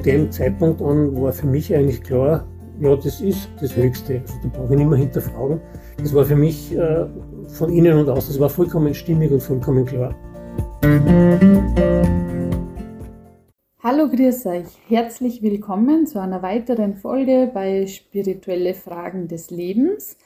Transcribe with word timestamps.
von 0.00 0.04
dem 0.04 0.32
Zeitpunkt 0.32 0.80
an 0.80 1.14
war 1.20 1.30
für 1.30 1.46
mich 1.46 1.74
eigentlich 1.74 2.02
klar, 2.02 2.46
ja, 2.80 2.96
das 2.96 3.20
ist 3.20 3.50
das 3.60 3.76
Höchste. 3.76 4.20
Also, 4.20 4.34
da 4.42 4.48
brauche 4.48 4.72
ich 4.72 4.78
nicht 4.78 4.88
mehr 4.88 4.98
hinterfragen. 4.98 5.60
Das 5.98 6.14
war 6.14 6.24
für 6.24 6.36
mich 6.36 6.74
äh, 6.74 7.06
von 7.48 7.70
innen 7.70 7.98
und 7.98 8.08
außen, 8.08 8.32
das 8.32 8.40
war 8.40 8.48
vollkommen 8.48 8.94
stimmig 8.94 9.30
und 9.30 9.42
vollkommen 9.42 9.84
klar. 9.84 10.14
Hallo, 13.82 14.08
grüß 14.08 14.46
euch. 14.46 14.68
Herzlich 14.88 15.42
willkommen 15.42 16.06
zu 16.06 16.18
einer 16.18 16.40
weiteren 16.40 16.94
Folge 16.94 17.50
bei 17.52 17.86
Spirituelle 17.86 18.72
Fragen 18.72 19.28
des 19.28 19.50
Lebens 19.50 20.16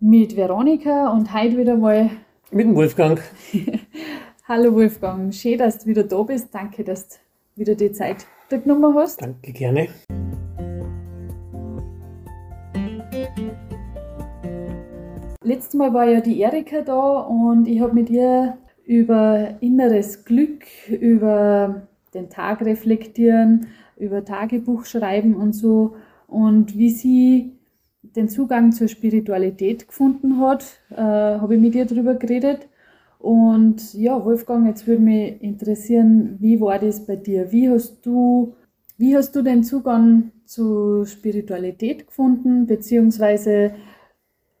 mit 0.00 0.36
Veronika 0.36 1.12
und 1.12 1.34
heute 1.34 1.58
wieder 1.58 1.76
mal 1.76 2.08
mit 2.50 2.64
dem 2.64 2.74
Wolfgang. 2.74 3.20
Hallo 4.48 4.72
Wolfgang, 4.72 5.34
schön, 5.34 5.58
dass 5.58 5.80
du 5.80 5.86
wieder 5.86 6.04
da 6.04 6.22
bist. 6.22 6.48
Danke, 6.54 6.82
dass 6.82 7.08
du 7.08 7.16
wieder 7.56 7.74
die 7.74 7.92
Zeit 7.92 8.26
genommen 8.48 8.94
hast. 8.94 9.20
Danke, 9.20 9.52
gerne. 9.52 9.88
Letztes 15.42 15.74
Mal 15.74 15.94
war 15.94 16.06
ja 16.06 16.20
die 16.20 16.40
Erika 16.40 16.82
da 16.82 17.20
und 17.20 17.68
ich 17.68 17.80
habe 17.80 17.94
mit 17.94 18.10
ihr 18.10 18.58
über 18.84 19.56
inneres 19.60 20.24
Glück, 20.24 20.64
über 20.88 21.82
den 22.14 22.30
Tag 22.30 22.62
reflektieren, 22.62 23.68
über 23.96 24.24
Tagebuch 24.24 24.84
schreiben 24.86 25.34
und 25.34 25.52
so 25.52 25.94
und 26.26 26.76
wie 26.76 26.90
sie 26.90 27.52
den 28.02 28.28
Zugang 28.28 28.72
zur 28.72 28.88
Spiritualität 28.88 29.88
gefunden 29.88 30.40
hat, 30.40 30.64
äh, 30.90 30.96
habe 30.96 31.54
ich 31.54 31.60
mit 31.60 31.74
ihr 31.74 31.86
darüber 31.86 32.14
geredet. 32.14 32.68
Und 33.26 33.92
ja, 33.94 34.24
Wolfgang, 34.24 34.68
jetzt 34.68 34.86
würde 34.86 35.02
mich 35.02 35.42
interessieren, 35.42 36.36
wie 36.38 36.60
war 36.60 36.78
das 36.78 37.04
bei 37.04 37.16
dir? 37.16 37.50
Wie 37.50 37.68
hast 37.68 38.06
du, 38.06 38.54
wie 38.98 39.16
hast 39.16 39.34
du 39.34 39.42
den 39.42 39.64
Zugang 39.64 40.30
zur 40.44 41.04
Spiritualität 41.06 42.06
gefunden? 42.06 42.68
Beziehungsweise, 42.68 43.74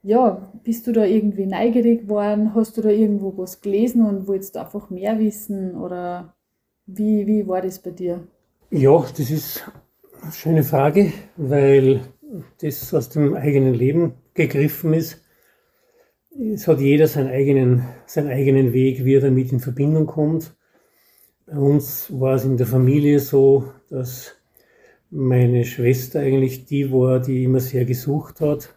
ja, 0.02 0.52
bist 0.64 0.84
du 0.88 0.92
da 0.92 1.04
irgendwie 1.04 1.46
neugierig 1.46 2.08
geworden? 2.08 2.56
Hast 2.56 2.76
du 2.76 2.82
da 2.82 2.88
irgendwo 2.88 3.38
was 3.38 3.60
gelesen 3.60 4.04
und 4.04 4.26
wolltest 4.26 4.56
einfach 4.56 4.90
mehr 4.90 5.16
wissen? 5.20 5.76
Oder 5.76 6.34
wie, 6.86 7.24
wie 7.28 7.46
war 7.46 7.62
das 7.62 7.78
bei 7.78 7.92
dir? 7.92 8.26
Ja, 8.72 8.98
das 9.16 9.30
ist 9.30 9.64
eine 10.20 10.32
schöne 10.32 10.64
Frage, 10.64 11.12
weil 11.36 12.00
das 12.60 12.92
aus 12.92 13.10
dem 13.10 13.36
eigenen 13.36 13.74
Leben 13.74 14.14
gegriffen 14.34 14.92
ist. 14.92 15.24
Es 16.38 16.68
hat 16.68 16.80
jeder 16.80 17.08
seinen 17.08 17.28
eigenen, 17.28 17.84
seinen 18.04 18.28
eigenen 18.28 18.74
Weg, 18.74 19.06
wie 19.06 19.14
er 19.14 19.22
damit 19.22 19.52
in 19.52 19.60
Verbindung 19.60 20.04
kommt. 20.04 20.54
Bei 21.46 21.56
uns 21.56 22.08
war 22.10 22.34
es 22.34 22.44
in 22.44 22.58
der 22.58 22.66
Familie 22.66 23.20
so, 23.20 23.72
dass 23.88 24.36
meine 25.08 25.64
Schwester 25.64 26.20
eigentlich 26.20 26.66
die 26.66 26.92
war, 26.92 27.20
die 27.20 27.44
immer 27.44 27.60
sehr 27.60 27.86
gesucht 27.86 28.42
hat 28.42 28.74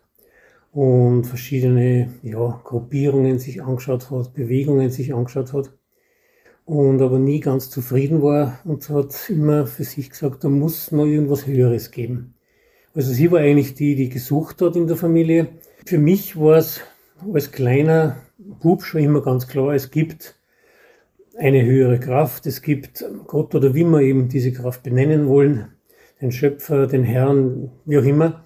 und 0.71 1.25
verschiedene 1.25 2.13
ja, 2.23 2.61
Gruppierungen 2.63 3.39
sich 3.39 3.61
angeschaut 3.61 4.09
hat, 4.09 4.33
Bewegungen 4.33 4.89
sich 4.89 5.13
angeschaut 5.13 5.51
hat 5.51 5.73
und 6.63 7.01
aber 7.01 7.19
nie 7.19 7.41
ganz 7.41 7.69
zufrieden 7.69 8.21
war 8.21 8.59
und 8.63 8.87
hat 8.89 9.29
immer 9.29 9.65
für 9.65 9.83
sich 9.83 10.11
gesagt, 10.11 10.45
da 10.45 10.49
muss 10.49 10.93
noch 10.93 11.05
irgendwas 11.05 11.45
Höheres 11.45 11.91
geben. 11.91 12.35
Also 12.93 13.11
sie 13.11 13.31
war 13.31 13.39
eigentlich 13.39 13.73
die, 13.73 13.95
die 13.95 14.09
gesucht 14.09 14.61
hat 14.61 14.77
in 14.77 14.87
der 14.87 14.95
Familie. 14.95 15.49
Für 15.85 15.97
mich 15.97 16.39
war 16.39 16.57
es 16.57 16.81
als 17.33 17.51
kleiner 17.51 18.17
Bub 18.37 18.83
schon 18.83 19.01
immer 19.01 19.21
ganz 19.21 19.47
klar, 19.47 19.73
es 19.73 19.91
gibt 19.91 20.35
eine 21.37 21.63
höhere 21.65 21.99
Kraft, 21.99 22.45
es 22.45 22.61
gibt 22.61 23.05
Gott 23.27 23.55
oder 23.55 23.73
wie 23.73 23.83
wir 23.83 24.01
eben 24.01 24.27
diese 24.29 24.51
Kraft 24.51 24.83
benennen 24.83 25.27
wollen, 25.27 25.69
den 26.21 26.31
Schöpfer, 26.31 26.87
den 26.87 27.03
Herrn, 27.03 27.71
wie 27.85 27.97
auch 27.97 28.03
immer, 28.03 28.45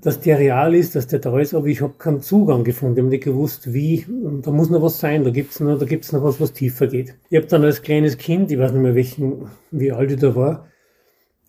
dass 0.00 0.20
der 0.20 0.38
real 0.38 0.74
ist, 0.74 0.94
dass 0.94 1.06
der 1.06 1.18
da 1.18 1.38
ist, 1.40 1.54
aber 1.54 1.66
ich 1.66 1.80
habe 1.80 1.94
keinen 1.98 2.20
Zugang 2.20 2.62
gefunden, 2.62 2.96
ich 2.96 3.02
habe 3.02 3.10
nicht 3.10 3.24
gewusst, 3.24 3.72
wie, 3.72 4.04
da 4.42 4.50
muss 4.50 4.70
noch 4.70 4.82
was 4.82 5.00
sein, 5.00 5.24
da 5.24 5.30
gibt's 5.30 5.60
noch, 5.60 5.78
da 5.78 5.86
gibt's 5.86 6.12
noch 6.12 6.22
was, 6.22 6.40
was 6.40 6.52
tiefer 6.52 6.86
geht. 6.86 7.14
Ich 7.30 7.36
habe 7.36 7.46
dann 7.46 7.64
als 7.64 7.82
kleines 7.82 8.18
Kind, 8.18 8.52
ich 8.52 8.58
weiß 8.58 8.72
nicht 8.72 8.82
mehr 8.82 8.94
welchen, 8.94 9.48
wie 9.70 9.92
alt 9.92 10.12
ich 10.12 10.20
da 10.20 10.34
war, 10.36 10.66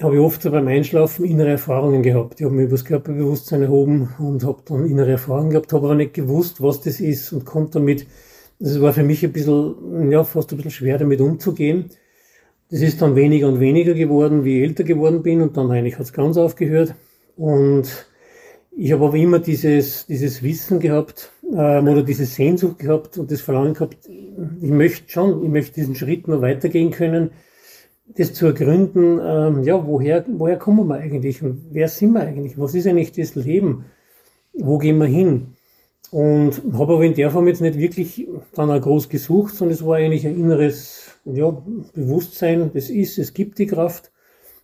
habe 0.01 0.15
ich 0.15 0.21
oft 0.21 0.41
so 0.41 0.51
beim 0.51 0.67
Einschlafen 0.67 1.25
innere 1.25 1.49
Erfahrungen 1.49 2.03
gehabt. 2.03 2.39
Ich 2.39 2.45
habe 2.45 2.55
mich 2.55 2.65
über 2.65 2.75
das 2.75 2.85
Körperbewusstsein 2.85 3.63
erhoben 3.63 4.09
und 4.17 4.43
habe 4.45 4.61
dann 4.65 4.85
innere 4.85 5.11
Erfahrungen 5.11 5.49
gehabt, 5.49 5.73
habe 5.73 5.87
aber 5.87 5.95
nicht 5.95 6.13
gewusst, 6.13 6.61
was 6.61 6.81
das 6.81 6.99
ist 7.01 7.33
und 7.33 7.45
konnte 7.45 7.79
damit, 7.79 8.07
das 8.59 8.79
war 8.81 8.93
für 8.93 9.03
mich 9.03 9.23
ein 9.25 9.33
bisschen, 9.33 10.09
ja, 10.09 10.23
fast 10.23 10.51
ein 10.51 10.57
bisschen 10.57 10.71
schwer 10.71 10.97
damit 10.97 11.19
umzugehen. 11.19 11.89
Das 12.71 12.81
ist 12.81 13.01
dann 13.01 13.15
weniger 13.15 13.47
und 13.47 13.59
weniger 13.59 13.93
geworden, 13.93 14.45
wie 14.45 14.59
ich 14.59 14.69
älter 14.69 14.83
geworden 14.83 15.21
bin 15.21 15.41
und 15.41 15.57
dann 15.57 15.71
eigentlich 15.71 15.95
hat 15.95 16.05
es 16.05 16.13
ganz 16.13 16.37
aufgehört. 16.37 16.93
Und 17.35 18.07
ich 18.71 18.91
habe 18.93 19.05
aber 19.05 19.17
immer 19.17 19.39
dieses, 19.39 20.05
dieses 20.05 20.43
Wissen 20.43 20.79
gehabt 20.79 21.31
ähm, 21.51 21.87
oder 21.87 22.03
diese 22.03 22.25
Sehnsucht 22.25 22.79
gehabt 22.79 23.17
und 23.17 23.31
das 23.31 23.41
Verlangen 23.41 23.73
gehabt, 23.73 23.97
ich 24.07 24.69
möchte 24.69 25.11
schon, 25.11 25.43
ich 25.43 25.49
möchte 25.49 25.73
diesen 25.73 25.95
Schritt 25.95 26.27
noch 26.27 26.41
weitergehen 26.41 26.91
können 26.91 27.31
das 28.15 28.33
zu 28.33 28.47
ergründen, 28.47 29.19
ähm, 29.23 29.63
ja, 29.63 29.85
woher, 29.85 30.25
woher 30.27 30.57
kommen 30.57 30.87
wir 30.87 30.95
eigentlich 30.95 31.43
und 31.43 31.67
wer 31.71 31.87
sind 31.87 32.13
wir 32.13 32.21
eigentlich? 32.21 32.57
Was 32.57 32.75
ist 32.75 32.87
eigentlich 32.87 33.11
das 33.11 33.35
Leben? 33.35 33.85
Wo 34.53 34.77
gehen 34.77 34.97
wir 34.97 35.05
hin? 35.05 35.55
Und 36.11 36.61
habe 36.73 36.93
aber 36.93 37.03
in 37.03 37.13
der 37.13 37.29
Form 37.29 37.47
jetzt 37.47 37.61
nicht 37.61 37.77
wirklich 37.77 38.27
dann 38.55 38.71
auch 38.71 38.81
groß 38.81 39.09
gesucht, 39.09 39.53
sondern 39.53 39.75
es 39.75 39.85
war 39.85 39.97
eigentlich 39.97 40.25
ein 40.25 40.39
inneres 40.39 41.11
ja, 41.25 41.55
Bewusstsein, 41.93 42.71
das 42.73 42.89
ist, 42.89 43.19
es 43.19 43.33
gibt 43.33 43.59
die 43.59 43.67
Kraft, 43.67 44.11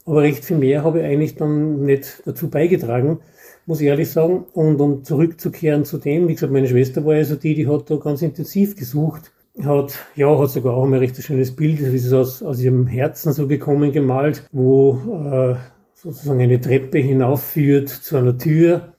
aber 0.06 0.24
recht 0.24 0.44
viel 0.44 0.58
mehr 0.58 0.84
habe 0.84 1.00
ich 1.00 1.06
eigentlich 1.06 1.36
dann 1.36 1.86
nicht 1.86 2.24
dazu 2.26 2.50
beigetragen, 2.50 3.20
muss 3.68 3.82
ich 3.82 3.88
ehrlich 3.88 4.10
sagen. 4.10 4.46
Und 4.54 4.82
um 4.82 5.04
zurückzukehren 5.04 5.86
zu 5.86 6.00
dem, 6.00 6.28
wie 6.28 6.34
gesagt, 6.34 6.52
meine 6.52 6.68
Schwester 6.68 7.06
war 7.06 7.14
also 7.14 7.36
die, 7.36 7.54
die 7.54 7.68
hat 7.68 7.92
da 7.92 7.98
ganz 7.98 8.24
intensiv 8.24 8.76
gesucht 8.76 9.32
hat, 9.64 9.98
ja, 10.16 10.38
hat 10.38 10.50
sogar 10.50 10.76
auch 10.76 10.86
ein 10.86 10.94
recht 10.94 11.16
schönes 11.22 11.56
Bild, 11.56 11.80
wie 11.80 11.96
es 11.96 12.12
aus, 12.12 12.44
aus 12.44 12.60
ihrem 12.60 12.88
Herzen 12.88 13.34
so 13.34 13.48
gekommen, 13.48 13.92
gemalt, 13.92 14.48
wo 14.52 15.00
äh, 15.32 15.56
sozusagen 15.94 16.42
eine 16.42 16.60
Treppe 16.60 17.00
hinaufführt 17.00 17.90
zu 17.90 18.18
einer 18.18 18.38
Tür, 18.38 18.94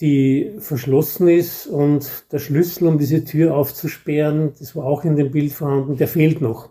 die 0.00 0.56
verschlossen 0.58 1.28
ist 1.28 1.66
und 1.66 2.32
der 2.32 2.40
Schlüssel, 2.40 2.88
um 2.88 2.98
diese 2.98 3.24
Tür 3.24 3.54
aufzusperren, 3.54 4.52
das 4.58 4.74
war 4.74 4.84
auch 4.84 5.04
in 5.04 5.16
dem 5.16 5.30
Bild 5.30 5.52
vorhanden, 5.52 5.96
der 5.96 6.08
fehlt 6.08 6.40
noch. 6.40 6.70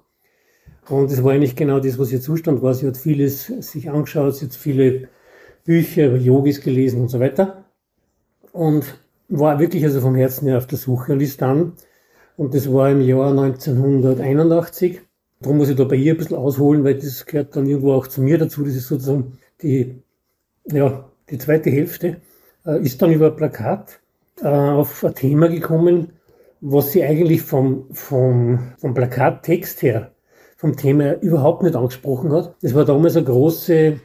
Und 0.90 1.10
das 1.10 1.24
war 1.24 1.32
eigentlich 1.32 1.56
genau 1.56 1.80
das, 1.80 1.98
was 1.98 2.12
ihr 2.12 2.20
Zustand 2.20 2.62
war. 2.62 2.74
Sie 2.74 2.86
hat 2.86 2.98
vieles 2.98 3.46
sich 3.46 3.90
angeschaut, 3.90 4.36
sie 4.36 4.46
hat 4.46 4.54
viele 4.54 5.08
Bücher 5.64 6.08
über 6.08 6.18
Yogis 6.18 6.60
gelesen 6.60 7.02
und 7.02 7.08
so 7.08 7.22
weiter. 7.22 7.64
Und 8.52 9.00
war 9.30 9.60
wirklich 9.60 9.84
also 9.86 10.02
vom 10.02 10.16
Herzen 10.16 10.48
her 10.48 10.58
auf 10.58 10.68
der 10.68 10.78
Suche 10.78 11.14
und 11.14 11.22
ist 11.22 11.42
dann 11.42 11.74
und 12.38 12.54
das 12.54 12.72
war 12.72 12.90
im 12.90 13.02
Jahr 13.02 13.30
1981. 13.30 15.02
Darum 15.40 15.58
muss 15.58 15.70
ich 15.70 15.76
da 15.76 15.84
bei 15.84 15.96
ihr 15.96 16.14
ein 16.14 16.18
bisschen 16.18 16.38
ausholen, 16.38 16.84
weil 16.84 16.96
das 16.96 17.26
gehört 17.26 17.56
dann 17.56 17.66
irgendwo 17.66 17.94
auch 17.94 18.08
zu 18.08 18.22
mir 18.22 18.38
dazu. 18.38 18.64
Das 18.64 18.76
ist 18.76 18.88
sozusagen 18.88 19.38
die, 19.62 20.02
ja, 20.66 21.10
die 21.30 21.38
zweite 21.38 21.70
Hälfte. 21.70 22.22
Äh, 22.66 22.82
ist 22.82 23.02
dann 23.02 23.12
über 23.12 23.28
ein 23.28 23.36
Plakat 23.36 24.00
äh, 24.42 24.48
auf 24.48 25.04
ein 25.04 25.16
Thema 25.16 25.50
gekommen, 25.50 26.14
was 26.62 26.94
sie 26.94 27.04
eigentlich 27.04 27.42
vom, 27.42 27.94
vom, 27.94 28.74
vom 28.78 28.94
Plakattext 28.94 29.82
her, 29.82 30.12
vom 30.56 30.78
Thema 30.78 31.22
überhaupt 31.22 31.64
nicht 31.64 31.76
angesprochen 31.76 32.32
hat. 32.32 32.56
Das 32.62 32.74
war 32.74 32.86
damals 32.86 33.18
eine 33.18 33.26
große 33.26 34.00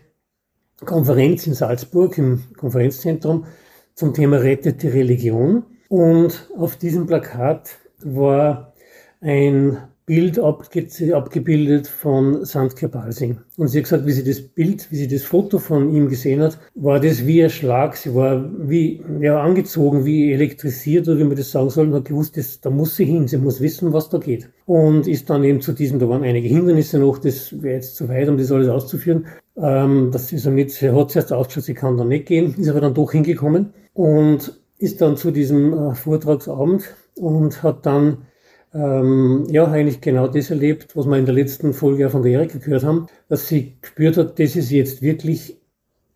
Konferenz 0.85 1.47
in 1.47 1.55
Salzburg 1.55 2.19
im 2.19 2.43
Konferenzzentrum 2.57 3.47
zum 3.95 4.13
Thema 4.13 4.39
Rettet 4.39 4.83
die 4.83 4.89
Religion. 4.89 5.65
Und 5.89 6.51
auf 6.57 6.77
diesem 6.77 7.07
Plakat 7.07 7.79
war 8.05 8.73
ein 9.21 9.79
Bild 10.09 10.39
abgebildet 10.39 11.87
von 11.87 12.43
Sandkir 12.47 12.89
Balsing. 12.89 13.41
Und 13.59 13.69
sie 13.69 13.79
hat 13.79 13.85
gesagt, 13.85 14.07
wie 14.07 14.13
sie 14.13 14.25
das 14.25 14.41
Bild, 14.41 14.91
wie 14.91 14.97
sie 14.97 15.07
das 15.07 15.23
Foto 15.23 15.59
von 15.59 15.95
ihm 15.95 16.09
gesehen 16.09 16.41
hat, 16.41 16.59
war 16.75 16.99
das 16.99 17.27
wie 17.27 17.45
ein 17.45 17.51
Schlag. 17.51 17.95
Sie 17.95 18.15
war 18.15 18.51
wie, 18.71 19.03
ja, 19.21 19.39
angezogen, 19.39 20.07
wie 20.07 20.33
elektrisiert, 20.33 21.07
oder 21.09 21.19
wie 21.19 21.25
man 21.25 21.37
das 21.37 21.51
sagen 21.51 21.69
soll, 21.69 21.89
und 21.89 21.95
hat 21.95 22.07
gewusst, 22.07 22.39
das, 22.39 22.59
da 22.63 22.71
muss 22.71 22.97
sie 22.97 23.05
hin, 23.05 23.29
sie 23.29 23.37
muss 23.37 23.61
wissen, 23.61 23.93
was 23.93 24.09
da 24.09 24.17
geht. 24.17 24.49
Und 24.65 25.07
ist 25.07 25.29
dann 25.29 25.45
eben 25.45 25.61
zu 25.61 25.73
diesem, 25.73 25.99
da 25.99 26.09
waren 26.09 26.25
einige 26.25 26.49
Hindernisse 26.49 26.99
noch, 26.99 27.19
das 27.19 27.61
wäre 27.63 27.75
jetzt 27.75 27.97
zu 27.97 28.09
weit, 28.09 28.31
um 28.31 28.39
das 28.39 28.51
alles 28.51 28.71
auszuführen. 28.71 29.27
Ähm, 29.59 30.09
das 30.11 30.33
ist 30.33 30.47
nicht, 30.47 30.71
sie 30.71 30.91
hat 30.91 31.11
zuerst 31.11 31.35
ausgeschaut, 31.35 31.65
sie 31.65 31.75
kann 31.75 31.99
da 31.99 32.05
nicht 32.07 32.25
gehen, 32.25 32.55
ist 32.57 32.71
aber 32.71 32.81
dann 32.81 32.95
doch 32.95 33.13
hingekommen 33.13 33.75
und 33.93 34.59
ist 34.79 35.03
dann 35.03 35.19
zu 35.19 35.33
diesem 35.33 35.75
äh, 35.75 35.95
Vortragsabend 35.95 36.95
und 37.19 37.63
hat 37.63 37.85
dann 37.87 38.27
ähm, 38.75 39.47
ja 39.51 39.67
eigentlich 39.67 40.01
genau 40.01 40.29
das 40.29 40.51
erlebt, 40.51 40.97
was 40.97 41.07
wir 41.07 41.17
in 41.17 41.25
der 41.25 41.35
letzten 41.35 41.73
Folge 41.73 42.11
von 42.11 42.23
der 42.23 42.33
Erika 42.33 42.59
gehört 42.59 42.85
haben, 42.85 43.07
dass 43.29 43.49
sie 43.49 43.77
gespürt 43.81 44.17
hat, 44.17 44.39
das 44.39 44.57
ist 44.57 44.71
jetzt 44.71 45.03
wirklich 45.03 45.59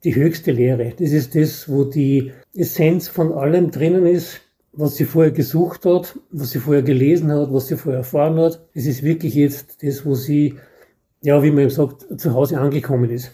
die 0.04 0.14
höchste 0.14 0.52
Lehre. 0.52 0.92
Das 0.98 1.12
ist 1.12 1.34
das, 1.34 1.68
wo 1.68 1.84
die 1.84 2.32
Essenz 2.54 3.08
von 3.08 3.32
allem 3.32 3.70
drinnen 3.70 4.06
ist, 4.06 4.40
was 4.72 4.96
sie 4.96 5.04
vorher 5.04 5.32
gesucht 5.32 5.84
hat, 5.84 6.18
was 6.30 6.50
sie 6.50 6.58
vorher 6.58 6.82
gelesen 6.82 7.30
hat, 7.30 7.52
was 7.52 7.68
sie 7.68 7.76
vorher 7.76 8.00
erfahren 8.00 8.38
hat. 8.38 8.60
Es 8.74 8.86
ist 8.86 9.02
wirklich 9.02 9.34
jetzt 9.34 9.82
das, 9.82 10.04
wo 10.04 10.14
sie, 10.14 10.56
ja, 11.22 11.42
wie 11.42 11.50
man 11.50 11.60
eben 11.60 11.70
sagt, 11.70 12.20
zu 12.20 12.32
Hause 12.32 12.58
angekommen 12.58 13.10
ist. 13.10 13.30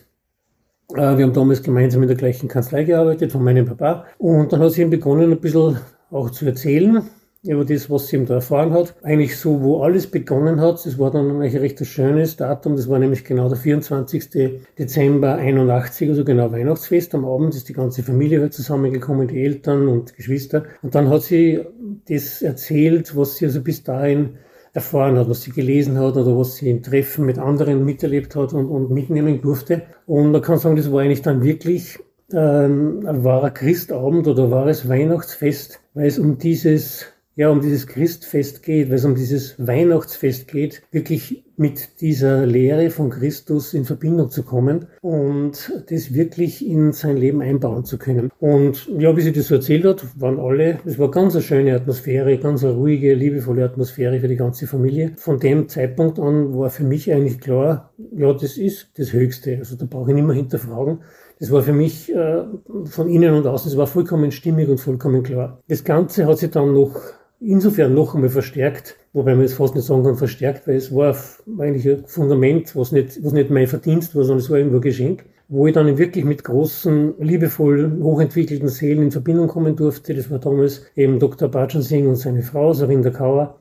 Äh, 0.95 1.17
wir 1.17 1.25
haben 1.25 1.33
damals 1.33 1.63
gemeinsam 1.63 2.03
in 2.03 2.09
der 2.09 2.17
gleichen 2.17 2.49
Kanzlei 2.49 2.85
gearbeitet, 2.85 3.33
von 3.33 3.45
meinem 3.45 3.67
Papa. 3.67 4.07
Und 4.19 4.53
dann 4.53 4.61
hat 4.61 4.73
sie 4.73 4.83
eben 4.83 4.91
begonnen, 4.91 5.33
ein 5.33 5.41
bisschen 5.41 5.79
auch 6.11 6.31
zu 6.31 6.47
erzählen 6.47 7.03
über 7.49 7.65
das, 7.65 7.91
was 7.91 8.09
sie 8.09 8.17
eben 8.17 8.27
da 8.27 8.35
erfahren 8.35 8.73
hat. 8.73 8.95
Eigentlich 9.03 9.37
so, 9.39 9.63
wo 9.63 9.83
alles 9.83 10.07
begonnen 10.07 10.61
hat, 10.61 10.85
das 10.85 10.99
war 10.99 11.11
dann 11.11 11.31
eigentlich 11.31 11.55
ein 11.55 11.61
recht 11.61 11.85
schönes 11.85 12.37
Datum, 12.37 12.77
das 12.77 12.89
war 12.89 12.99
nämlich 12.99 13.25
genau 13.25 13.49
der 13.49 13.57
24. 13.57 14.61
Dezember 14.79 15.37
81, 15.37 16.11
also 16.11 16.25
genau 16.25 16.53
Weihnachtsfest. 16.53 17.15
Am 17.15 17.25
Abend 17.25 17.55
ist 17.55 17.69
die 17.69 17.73
ganze 17.73 18.03
Familie 18.03 18.41
halt 18.41 18.53
zusammengekommen, 18.53 19.29
die 19.29 19.43
Eltern 19.43 19.89
und 19.89 20.15
Geschwister. 20.15 20.65
Und 20.83 20.95
dann 20.95 21.09
hat 21.09 21.23
sie 21.23 21.61
das 22.09 22.43
erzählt, 22.43 23.17
was 23.17 23.37
sie 23.37 23.47
also 23.47 23.63
bis 23.63 23.83
dahin 23.83 24.35
erfahren 24.75 25.17
hat, 25.17 25.29
was 25.31 25.43
sie 25.43 25.51
gelesen 25.51 25.99
hat 25.99 26.17
oder 26.17 26.37
was 26.37 26.57
sie 26.57 26.69
in 26.69 26.83
Treffen 26.83 27.25
mit 27.25 27.39
anderen 27.39 27.85
miterlebt 27.85 28.37
hat 28.37 28.53
und, 28.53 28.67
und 28.67 28.91
mitnehmen 28.91 29.41
durfte. 29.41 29.83
Und 30.07 30.33
man 30.33 30.43
kann 30.43 30.59
sagen, 30.59 30.77
das 30.77 30.93
war 30.93 31.01
eigentlich 31.01 31.23
dann 31.23 31.43
wirklich 31.43 31.99
ähm, 32.33 33.05
ein 33.07 33.25
wahrer 33.25 33.51
Christabend 33.51 34.29
oder 34.29 34.45
ein 34.45 34.51
wahres 34.51 34.89
Weihnachtsfest, 34.89 35.81
weil 35.95 36.07
es 36.07 36.19
um 36.19 36.39
dieses 36.39 37.07
ja, 37.39 37.51
um 37.51 37.61
dieses 37.61 37.87
Christfest 37.87 38.65
geht, 38.65 38.89
weil 38.89 38.97
es 38.97 39.05
um 39.05 39.15
dieses 39.15 39.55
Weihnachtsfest 39.65 40.49
geht, 40.49 40.83
wirklich 40.91 41.45
mit 41.57 42.01
dieser 42.01 42.45
Lehre 42.45 42.91
von 42.91 43.11
Christus 43.11 43.75
in 43.75 43.85
Verbindung 43.85 44.29
zu 44.29 44.43
kommen 44.43 44.87
und 45.03 45.73
das 45.89 46.13
wirklich 46.13 46.67
in 46.67 46.91
sein 46.91 47.17
Leben 47.17 47.41
einbauen 47.41 47.85
zu 47.85 47.97
können. 47.97 48.33
Und 48.41 48.91
ja, 48.99 49.17
wie 49.17 49.21
sie 49.21 49.33
das 49.33 49.47
so 49.47 49.55
erzählt 49.55 49.85
hat, 49.85 50.05
waren 50.21 50.41
alle, 50.41 50.81
es 50.85 50.99
war 50.99 51.13
ganz 51.13 51.35
eine 51.35 51.45
schöne 51.45 51.77
Atmosphäre, 51.77 52.39
ganz 52.39 52.65
eine 52.65 52.73
ruhige, 52.73 53.15
liebevolle 53.15 53.65
Atmosphäre 53.65 54.19
für 54.19 54.29
die 54.29 54.35
ganze 54.35 54.67
Familie. 54.67 55.13
Von 55.15 55.39
dem 55.39 55.69
Zeitpunkt 55.69 56.19
an 56.19 56.59
war 56.59 56.71
für 56.71 56.85
mich 56.85 57.13
eigentlich 57.13 57.39
klar, 57.39 57.93
ja, 58.17 58.33
das 58.33 58.59
ist 58.59 58.91
das 58.99 59.13
Höchste. 59.13 59.59
Also 59.59 59.77
da 59.77 59.87
brauche 59.89 60.11
ich 60.11 60.17
nicht 60.17 60.27
mehr 60.27 60.35
hinterfragen. 60.35 61.03
Das 61.39 61.53
war 61.53 61.63
für 61.63 61.73
mich 61.73 62.13
äh, 62.13 62.43
von 62.87 63.09
innen 63.09 63.33
und 63.35 63.47
außen, 63.47 63.71
es 63.71 63.77
war 63.77 63.87
vollkommen 63.87 64.33
stimmig 64.33 64.69
und 64.69 64.81
vollkommen 64.81 65.23
klar. 65.23 65.63
Das 65.69 65.85
Ganze 65.85 66.27
hat 66.27 66.39
sich 66.39 66.51
dann 66.51 66.75
noch 66.75 67.01
insofern 67.41 67.95
noch 67.95 68.15
einmal 68.15 68.31
verstärkt, 68.31 68.97
wobei 69.13 69.35
man 69.35 69.45
es 69.45 69.55
fast 69.55 69.75
nicht 69.75 69.87
sagen 69.87 70.05
kann 70.05 70.17
verstärkt, 70.17 70.67
weil 70.67 70.77
es 70.77 70.95
war 70.95 71.17
eigentlich 71.59 71.89
ein 71.89 72.05
Fundament, 72.07 72.75
was 72.75 72.93
nicht, 72.93 73.23
was 73.23 73.33
nicht 73.33 73.51
mein 73.51 73.67
Verdienst 73.67 74.15
war, 74.15 74.25
sondern 74.25 74.43
es 74.43 74.51
war 74.51 74.59
irgendwo 74.59 74.77
ein 74.79 74.83
Geschenk, 74.83 75.25
wo 75.49 75.67
ich 75.67 75.75
dann 75.75 75.99
wirklich 75.99 76.25
mit 76.25 76.45
großen, 76.45 77.15
liebevoll 77.21 77.99
hochentwickelten 78.03 78.69
Seelen 78.69 79.03
in 79.03 79.11
Verbindung 79.11 79.49
kommen 79.49 79.77
durfte. 79.77 80.15
Das 80.15 80.31
war 80.31 80.39
damals 80.39 80.85
eben 80.95 81.19
Dr. 81.19 81.49
Bajan 81.49 81.83
Singh 81.83 82.09
und 82.09 82.17
seine 82.17 82.43
Frau, 82.43 82.73
Sarinda 82.73 83.11
Kauer, 83.11 83.61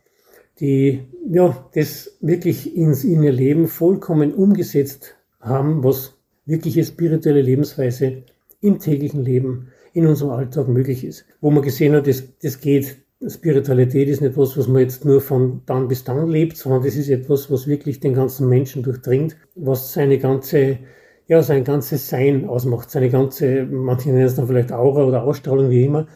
die 0.59 1.07
ja, 1.29 1.69
das 1.73 2.17
wirklich 2.19 2.75
ins, 2.75 3.03
in 3.03 3.23
ihr 3.23 3.31
Leben 3.31 3.67
vollkommen 3.67 4.33
umgesetzt 4.33 5.15
haben, 5.39 5.83
was 5.83 6.15
wirkliche 6.45 6.83
spirituelle 6.83 7.41
Lebensweise 7.41 8.23
im 8.59 8.79
täglichen 8.79 9.23
Leben 9.23 9.67
in 9.93 10.07
unserem 10.07 10.31
Alltag 10.31 10.67
möglich 10.67 11.05
ist. 11.05 11.25
Wo 11.41 11.51
man 11.51 11.63
gesehen 11.63 11.93
hat, 11.93 12.07
das, 12.07 12.23
das 12.41 12.59
geht 12.59 12.97
Spiritualität 13.25 14.07
ist 14.09 14.21
nicht 14.21 14.37
was, 14.37 14.57
was 14.57 14.67
man 14.67 14.83
jetzt 14.83 15.03
nur 15.03 15.21
von 15.21 15.61
dann 15.65 15.87
bis 15.87 16.03
dann 16.03 16.27
lebt, 16.27 16.55
sondern 16.55 16.83
das 16.83 16.95
ist 16.95 17.09
etwas, 17.09 17.49
was 17.51 17.67
wirklich 17.67 17.99
den 17.99 18.13
ganzen 18.13 18.47
Menschen 18.47 18.83
durchdringt, 18.83 19.35
was 19.55 19.93
seine 19.93 20.19
ganze, 20.19 20.79
ja, 21.27 21.41
sein 21.41 21.63
ganzes 21.63 22.09
Sein 22.09 22.47
ausmacht, 22.47 22.91
seine 22.91 23.09
ganze, 23.09 23.65
manche 23.65 24.09
nennen 24.09 24.25
es 24.25 24.35
dann 24.35 24.45
vielleicht 24.45 24.71
Aura 24.71 25.03
oder 25.03 25.23
Ausstrahlung, 25.23 25.71
wie 25.71 25.85
immer, 25.85 26.07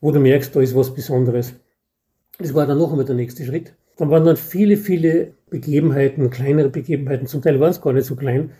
wo 0.00 0.12
du 0.12 0.20
merkst, 0.20 0.54
da 0.54 0.60
ist 0.60 0.76
was 0.76 0.94
Besonderes. 0.94 1.54
Das 2.38 2.54
war 2.54 2.66
dann 2.66 2.78
noch 2.78 2.90
einmal 2.90 3.04
der 3.04 3.16
nächste 3.16 3.44
Schritt. 3.44 3.74
Dann 3.96 4.10
waren 4.10 4.24
dann 4.24 4.36
viele, 4.36 4.76
viele 4.76 5.34
Begebenheiten, 5.50 6.30
kleinere 6.30 6.68
Begebenheiten, 6.68 7.26
zum 7.26 7.42
Teil 7.42 7.58
waren 7.58 7.70
es 7.70 7.80
gar 7.80 7.92
nicht 7.92 8.06
so 8.06 8.14
klein, 8.14 8.52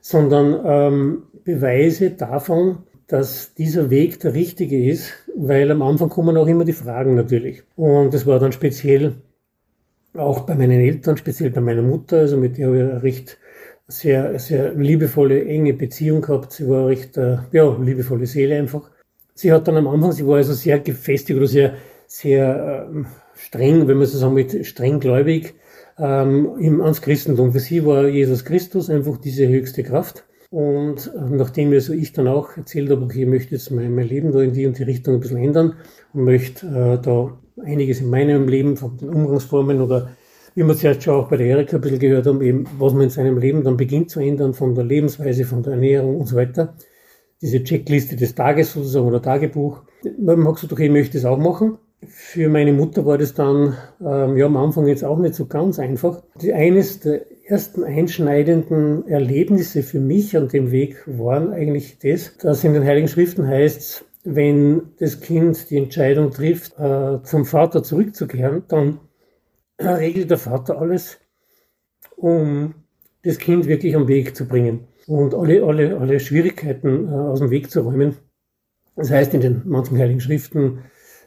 sondern 0.00 0.60
ähm, 0.64 1.22
Beweise 1.44 2.10
davon, 2.10 2.84
dass 3.12 3.52
dieser 3.52 3.90
Weg 3.90 4.20
der 4.20 4.32
richtige 4.32 4.90
ist, 4.90 5.12
weil 5.36 5.70
am 5.70 5.82
Anfang 5.82 6.08
kommen 6.08 6.34
auch 6.38 6.46
immer 6.46 6.64
die 6.64 6.72
Fragen 6.72 7.14
natürlich. 7.14 7.62
Und 7.76 8.14
das 8.14 8.24
war 8.26 8.38
dann 8.38 8.52
speziell 8.52 9.16
auch 10.14 10.40
bei 10.40 10.54
meinen 10.54 10.80
Eltern, 10.80 11.18
speziell 11.18 11.50
bei 11.50 11.60
meiner 11.60 11.82
Mutter, 11.82 12.20
also 12.20 12.38
mit 12.38 12.56
der 12.56 12.68
habe 12.68 12.76
ich 12.78 12.82
eine 12.82 13.02
recht 13.02 13.36
sehr, 13.86 14.38
sehr 14.38 14.72
liebevolle, 14.72 15.44
enge 15.44 15.74
Beziehung 15.74 16.22
gehabt. 16.22 16.52
Sie 16.52 16.66
war 16.66 16.86
recht, 16.86 17.18
äh, 17.18 17.36
ja, 17.52 17.76
liebevolle 17.78 18.24
Seele 18.24 18.56
einfach. 18.56 18.90
Sie 19.34 19.52
hat 19.52 19.68
dann 19.68 19.76
am 19.76 19.88
Anfang, 19.88 20.12
sie 20.12 20.26
war 20.26 20.36
also 20.36 20.54
sehr 20.54 20.78
gefestigt 20.78 21.36
oder 21.36 21.48
sehr, 21.48 21.74
sehr 22.06 22.88
ähm, 22.90 23.04
streng, 23.34 23.88
wenn 23.88 23.98
man 23.98 24.06
so 24.06 24.16
sagen 24.16 24.32
mit 24.32 24.64
strenggläubig, 24.64 25.52
ähm, 25.98 26.80
ans 26.80 27.02
Christentum. 27.02 27.52
Für 27.52 27.60
sie 27.60 27.84
war 27.84 28.08
Jesus 28.08 28.46
Christus 28.46 28.88
einfach 28.88 29.18
diese 29.18 29.46
höchste 29.46 29.82
Kraft. 29.82 30.24
Und 30.52 31.10
äh, 31.16 31.30
nachdem 31.30 31.70
mir 31.70 31.80
so 31.80 31.94
ich 31.94 32.12
dann 32.12 32.28
auch 32.28 32.58
erzählt 32.58 32.90
habe, 32.90 33.02
okay, 33.02 33.22
ich 33.22 33.26
möchte 33.26 33.54
jetzt 33.54 33.70
mein, 33.70 33.94
mein 33.94 34.06
Leben 34.06 34.32
da 34.32 34.42
in 34.42 34.52
die 34.52 34.66
und 34.66 34.78
die 34.78 34.82
Richtung 34.82 35.14
ein 35.14 35.20
bisschen 35.20 35.38
ändern 35.38 35.76
und 36.12 36.24
möchte 36.24 36.66
äh, 36.66 37.02
da 37.02 37.38
einiges 37.64 38.02
in 38.02 38.10
meinem 38.10 38.46
Leben 38.46 38.76
von 38.76 38.98
den 38.98 39.08
Umgangsformen 39.08 39.80
oder 39.80 40.10
wie 40.54 40.62
wir 40.62 40.74
jetzt 40.74 41.04
schon 41.04 41.14
auch 41.14 41.28
bei 41.28 41.38
der 41.38 41.46
Erika 41.46 41.78
ein 41.78 41.80
bisschen 41.80 41.98
gehört 41.98 42.26
haben, 42.26 42.42
eben 42.42 42.66
was 42.78 42.92
man 42.92 43.04
in 43.04 43.08
seinem 43.08 43.38
Leben 43.38 43.64
dann 43.64 43.78
beginnt 43.78 44.10
zu 44.10 44.20
ändern, 44.20 44.52
von 44.52 44.74
der 44.74 44.84
Lebensweise, 44.84 45.46
von 45.46 45.62
der 45.62 45.72
Ernährung 45.72 46.20
und 46.20 46.26
so 46.26 46.36
weiter. 46.36 46.76
Diese 47.40 47.64
Checkliste 47.64 48.16
des 48.16 48.34
Tages 48.34 48.74
sozusagen 48.74 49.06
oder 49.06 49.22
Tagebuch. 49.22 49.84
Man 50.18 50.46
hat 50.46 50.56
gesagt, 50.56 50.74
okay, 50.74 50.84
ich 50.84 50.92
möchte 50.92 51.16
das 51.16 51.24
auch 51.24 51.38
machen. 51.38 51.78
Für 52.08 52.48
meine 52.48 52.72
Mutter 52.72 53.06
war 53.06 53.16
das 53.16 53.34
dann 53.34 53.76
ähm, 54.00 54.36
ja 54.36 54.46
am 54.46 54.56
Anfang 54.56 54.86
jetzt 54.88 55.04
auch 55.04 55.18
nicht 55.18 55.34
so 55.34 55.46
ganz 55.46 55.78
einfach. 55.78 56.22
Eines 56.52 57.00
der 57.00 57.22
ersten 57.48 57.84
einschneidenden 57.84 59.06
Erlebnisse 59.06 59.82
für 59.82 60.00
mich 60.00 60.36
an 60.36 60.48
dem 60.48 60.72
Weg 60.72 61.02
waren 61.06 61.52
eigentlich 61.52 61.98
das, 61.98 62.36
dass 62.38 62.64
in 62.64 62.74
den 62.74 62.84
Heiligen 62.84 63.08
Schriften 63.08 63.46
heißt, 63.46 64.04
wenn 64.24 64.94
das 64.98 65.20
Kind 65.20 65.70
die 65.70 65.76
Entscheidung 65.76 66.30
trifft, 66.30 66.78
äh, 66.78 67.22
zum 67.22 67.44
Vater 67.44 67.82
zurückzukehren, 67.82 68.64
dann 68.68 69.00
regelt 69.80 70.30
der 70.30 70.38
Vater 70.38 70.80
alles, 70.80 71.18
um 72.16 72.74
das 73.22 73.38
Kind 73.38 73.66
wirklich 73.66 73.94
am 73.96 74.08
Weg 74.08 74.36
zu 74.36 74.46
bringen 74.46 74.86
und 75.06 75.34
alle, 75.34 75.64
alle, 75.64 75.98
alle 75.98 76.20
Schwierigkeiten 76.20 77.08
äh, 77.08 77.12
aus 77.12 77.40
dem 77.40 77.50
Weg 77.50 77.70
zu 77.70 77.80
räumen. 77.80 78.16
Das 78.96 79.10
heißt 79.10 79.34
in 79.34 79.40
den 79.40 79.62
manchen 79.64 79.98
Heiligen 79.98 80.20
Schriften, 80.20 80.80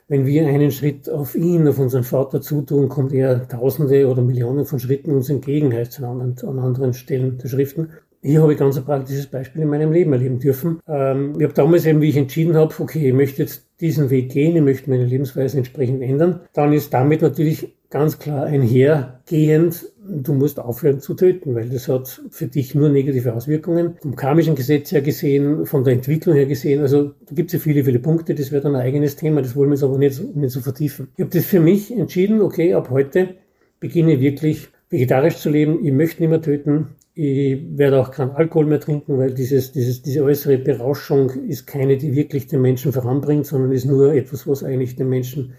wenn 0.07 0.25
wir 0.25 0.47
einen 0.47 0.71
Schritt 0.71 1.09
auf 1.09 1.35
ihn, 1.35 1.67
auf 1.67 1.79
unseren 1.79 2.03
Vater 2.03 2.41
zutun, 2.41 2.89
kommt 2.89 3.11
er 3.13 3.47
Tausende 3.47 4.07
oder 4.07 4.21
Millionen 4.21 4.65
von 4.65 4.79
Schritten 4.79 5.11
uns 5.11 5.29
entgegen, 5.29 5.73
heißt 5.73 5.93
es 5.93 6.03
an, 6.03 6.35
an 6.41 6.59
anderen 6.59 6.93
Stellen 6.93 7.37
der 7.37 7.47
Schriften. 7.47 7.89
Hier 8.21 8.41
habe 8.41 8.53
ich 8.53 8.59
ganz 8.59 8.75
ein 8.75 8.85
praktisches 8.85 9.27
Beispiel 9.27 9.61
in 9.61 9.69
meinem 9.69 9.91
Leben 9.91 10.11
erleben 10.11 10.39
dürfen. 10.39 10.79
Ähm, 10.87 11.33
ich 11.37 11.43
habe 11.43 11.53
damals 11.53 11.85
eben, 11.85 12.01
wie 12.01 12.09
ich 12.09 12.17
entschieden 12.17 12.55
habe, 12.55 12.73
okay, 12.79 13.07
ich 13.07 13.13
möchte 13.13 13.43
jetzt 13.43 13.67
diesen 13.79 14.09
Weg 14.09 14.31
gehen, 14.31 14.55
ich 14.55 14.63
möchte 14.63 14.89
meine 14.89 15.05
Lebensweise 15.05 15.57
entsprechend 15.57 16.01
ändern, 16.01 16.41
dann 16.53 16.73
ist 16.73 16.93
damit 16.93 17.21
natürlich 17.21 17.75
ganz 17.91 18.17
klar 18.17 18.45
einhergehend, 18.45 19.85
du 20.07 20.33
musst 20.33 20.59
aufhören 20.59 20.99
zu 20.99 21.13
töten, 21.13 21.55
weil 21.55 21.69
das 21.69 21.87
hat 21.87 22.21
für 22.29 22.47
dich 22.47 22.75
nur 22.75 22.89
negative 22.89 23.33
Auswirkungen. 23.33 23.95
Vom 24.01 24.15
karmischen 24.15 24.55
Gesetz 24.55 24.91
her 24.91 25.01
gesehen, 25.01 25.65
von 25.65 25.83
der 25.83 25.93
Entwicklung 25.93 26.35
her 26.35 26.45
gesehen, 26.45 26.81
also 26.81 27.11
da 27.27 27.35
gibt 27.35 27.49
es 27.49 27.53
ja 27.53 27.59
viele, 27.59 27.83
viele 27.83 27.99
Punkte, 27.99 28.35
das 28.35 28.51
wird 28.51 28.65
ein 28.65 28.75
eigenes 28.75 29.15
Thema, 29.15 29.41
das 29.41 29.55
wollen 29.55 29.69
wir 29.69 29.75
jetzt 29.75 29.83
aber 29.83 29.97
nicht, 29.97 30.35
nicht 30.35 30.51
so 30.51 30.61
vertiefen. 30.61 31.09
Ich 31.17 31.23
habe 31.23 31.35
das 31.35 31.45
für 31.45 31.59
mich 31.59 31.95
entschieden, 31.95 32.41
okay, 32.41 32.73
ab 32.73 32.89
heute 32.89 33.35
beginne 33.79 34.13
ich 34.13 34.21
wirklich 34.21 34.69
vegetarisch 34.89 35.37
zu 35.37 35.49
leben, 35.49 35.83
ich 35.83 35.91
möchte 35.91 36.21
nicht 36.21 36.29
mehr 36.29 36.41
töten, 36.41 36.87
ich 37.13 37.59
werde 37.77 38.01
auch 38.01 38.11
keinen 38.11 38.31
Alkohol 38.31 38.65
mehr 38.65 38.81
trinken, 38.81 39.17
weil 39.17 39.33
dieses, 39.33 39.71
dieses, 39.71 40.01
diese 40.01 40.23
äußere 40.23 40.57
Berauschung 40.57 41.29
ist 41.47 41.65
keine, 41.65 41.97
die 41.97 42.13
wirklich 42.13 42.47
den 42.47 42.61
Menschen 42.61 42.91
voranbringt, 42.91 43.45
sondern 43.45 43.71
ist 43.71 43.85
nur 43.85 44.13
etwas, 44.13 44.45
was 44.47 44.63
eigentlich 44.63 44.97
den 44.97 45.07
Menschen 45.07 45.53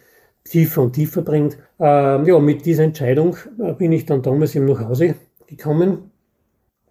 tiefer 0.48 0.82
und 0.82 0.92
tiefer 0.92 1.22
bringt. 1.22 1.58
Ähm, 1.78 2.26
ja, 2.26 2.38
mit 2.38 2.64
dieser 2.64 2.84
Entscheidung 2.84 3.36
äh, 3.58 3.72
bin 3.72 3.92
ich 3.92 4.06
dann 4.06 4.22
damals 4.22 4.54
eben 4.54 4.66
nach 4.66 4.80
Hause 4.80 5.14
gekommen 5.46 6.10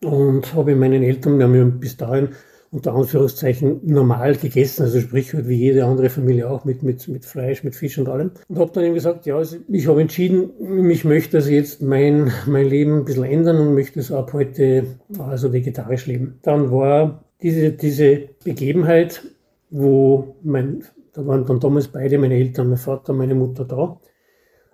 und 0.01 0.53
habe 0.53 0.75
meinen 0.75 1.03
Eltern, 1.03 1.37
wir 1.37 1.45
haben 1.45 1.79
bis 1.79 1.97
dahin 1.97 2.29
unter 2.71 2.93
Anführungszeichen 2.93 3.79
normal 3.83 4.35
gegessen, 4.35 4.83
also 4.83 4.99
sprich 4.99 5.33
halt 5.33 5.47
wie 5.47 5.55
jede 5.55 5.85
andere 5.85 6.09
Familie 6.09 6.49
auch 6.49 6.65
mit, 6.65 6.83
mit, 6.83 7.07
mit 7.07 7.23
Fleisch, 7.23 7.63
mit 7.63 7.73
Fisch 7.73 7.97
und 7.97 8.09
allem. 8.09 8.31
Und 8.49 8.59
habe 8.59 8.71
dann 8.73 8.83
eben 8.83 8.95
gesagt, 8.95 9.25
ja, 9.25 9.37
also 9.37 9.57
ich 9.69 9.87
habe 9.87 10.01
entschieden, 10.01 10.89
ich 10.89 11.05
möchte 11.05 11.37
also 11.37 11.49
jetzt 11.49 11.81
mein, 11.81 12.31
mein 12.47 12.67
Leben 12.67 12.99
ein 12.99 13.05
bisschen 13.05 13.23
ändern 13.23 13.59
und 13.59 13.75
möchte 13.75 14.01
es 14.01 14.11
ab 14.11 14.33
heute 14.33 14.85
also 15.17 15.53
vegetarisch 15.53 16.05
leben. 16.05 16.39
Dann 16.41 16.69
war 16.69 17.23
diese, 17.41 17.71
diese 17.71 18.27
Begebenheit, 18.43 19.23
wo 19.69 20.35
mein 20.43 20.83
da 21.15 21.25
waren 21.25 21.45
dann 21.45 21.59
damals 21.59 21.87
beide 21.87 22.17
meine 22.17 22.35
Eltern, 22.35 22.69
mein 22.69 22.77
Vater 22.77 23.13
und 23.13 23.19
meine 23.19 23.35
Mutter 23.35 23.63
da. 23.65 23.99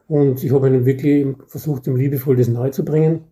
Und 0.07 0.43
ich 0.43 0.51
habe 0.51 0.67
ihnen 0.67 0.85
wirklich 0.85 1.27
versucht, 1.47 1.87
ihm 1.87 1.95
liebevoll 1.95 2.35
das 2.35 2.47
nahe 2.47 2.71
zu 2.71 2.83
bringen. 2.83 3.25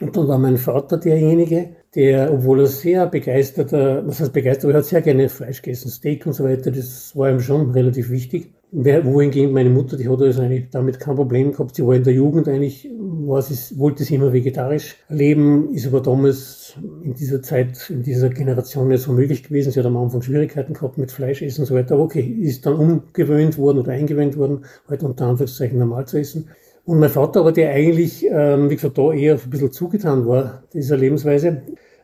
Und 0.00 0.14
dann 0.14 0.28
war 0.28 0.38
mein 0.38 0.58
Vater 0.58 0.98
derjenige, 0.98 1.76
der, 1.94 2.30
obwohl 2.32 2.60
er 2.60 2.66
sehr 2.66 3.06
begeisterter, 3.06 4.06
was 4.06 4.20
heißt 4.20 4.34
begeistert, 4.34 4.64
aber 4.64 4.74
er 4.74 4.78
hat 4.78 4.84
sehr 4.84 5.00
gerne 5.00 5.30
Fleisch 5.30 5.62
gegessen, 5.62 5.90
Steak 5.90 6.26
und 6.26 6.34
so 6.34 6.44
weiter, 6.44 6.70
das 6.70 7.16
war 7.16 7.30
ihm 7.30 7.40
schon 7.40 7.70
relativ 7.70 8.10
wichtig. 8.10 8.52
Wohingehend 8.76 9.54
meine 9.54 9.70
Mutter, 9.70 9.96
die 9.96 10.06
hat 10.06 10.20
also 10.20 10.42
eigentlich 10.42 10.68
damit 10.70 11.00
kein 11.00 11.16
Problem 11.16 11.52
gehabt. 11.52 11.74
Sie 11.74 11.86
war 11.86 11.94
in 11.94 12.04
der 12.04 12.12
Jugend 12.12 12.46
eigentlich, 12.46 12.90
war 12.98 13.40
sie, 13.40 13.78
wollte 13.78 14.04
sie 14.04 14.16
immer 14.16 14.34
vegetarisch 14.34 14.96
leben, 15.08 15.72
ist 15.72 15.86
aber 15.86 16.02
damals 16.02 16.74
in 17.02 17.14
dieser 17.14 17.40
Zeit, 17.40 17.88
in 17.88 18.02
dieser 18.02 18.28
Generation 18.28 18.88
nicht 18.88 19.02
so 19.02 19.12
möglich 19.12 19.42
gewesen. 19.42 19.72
Sie 19.72 19.78
hat 19.78 19.86
am 19.86 19.96
Anfang 19.96 20.20
Schwierigkeiten 20.20 20.74
gehabt 20.74 20.98
mit 20.98 21.10
Fleischessen 21.10 21.62
und 21.62 21.66
so 21.66 21.74
weiter. 21.74 21.94
Aber 21.94 22.04
okay, 22.04 22.20
ist 22.20 22.66
dann 22.66 22.74
umgewöhnt 22.74 23.56
worden 23.56 23.78
oder 23.78 23.92
eingewöhnt 23.92 24.36
worden, 24.36 24.66
halt 24.88 25.02
unter 25.02 25.26
Anführungszeichen 25.26 25.78
normal 25.78 26.06
zu 26.06 26.18
essen. 26.18 26.50
Und 26.84 27.00
mein 27.00 27.10
Vater 27.10 27.40
aber, 27.40 27.52
der 27.52 27.70
eigentlich, 27.70 28.26
ähm, 28.30 28.68
wie 28.68 28.76
gesagt, 28.76 28.98
da 28.98 29.10
eher 29.12 29.40
ein 29.42 29.50
bisschen 29.50 29.72
zugetan 29.72 30.26
war, 30.26 30.64
dieser 30.74 30.98
Lebensweise, 30.98 31.62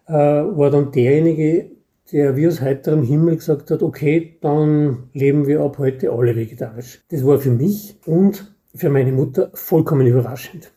äh, 0.08 0.12
war 0.12 0.70
dann 0.70 0.90
derjenige, 0.90 1.66
der 2.12 2.36
wie 2.36 2.46
aus 2.46 2.60
heiterem 2.60 3.02
Himmel 3.02 3.36
gesagt 3.36 3.70
hat, 3.70 3.82
okay, 3.82 4.36
dann 4.40 5.04
leben 5.12 5.46
wir 5.46 5.60
ab 5.60 5.78
heute 5.78 6.10
alle 6.12 6.36
vegetarisch. 6.36 7.02
Das 7.10 7.24
war 7.26 7.38
für 7.38 7.50
mich 7.50 7.96
und 8.06 8.54
für 8.74 8.90
meine 8.90 9.12
Mutter 9.12 9.50
vollkommen 9.54 10.06
überraschend. 10.06 10.72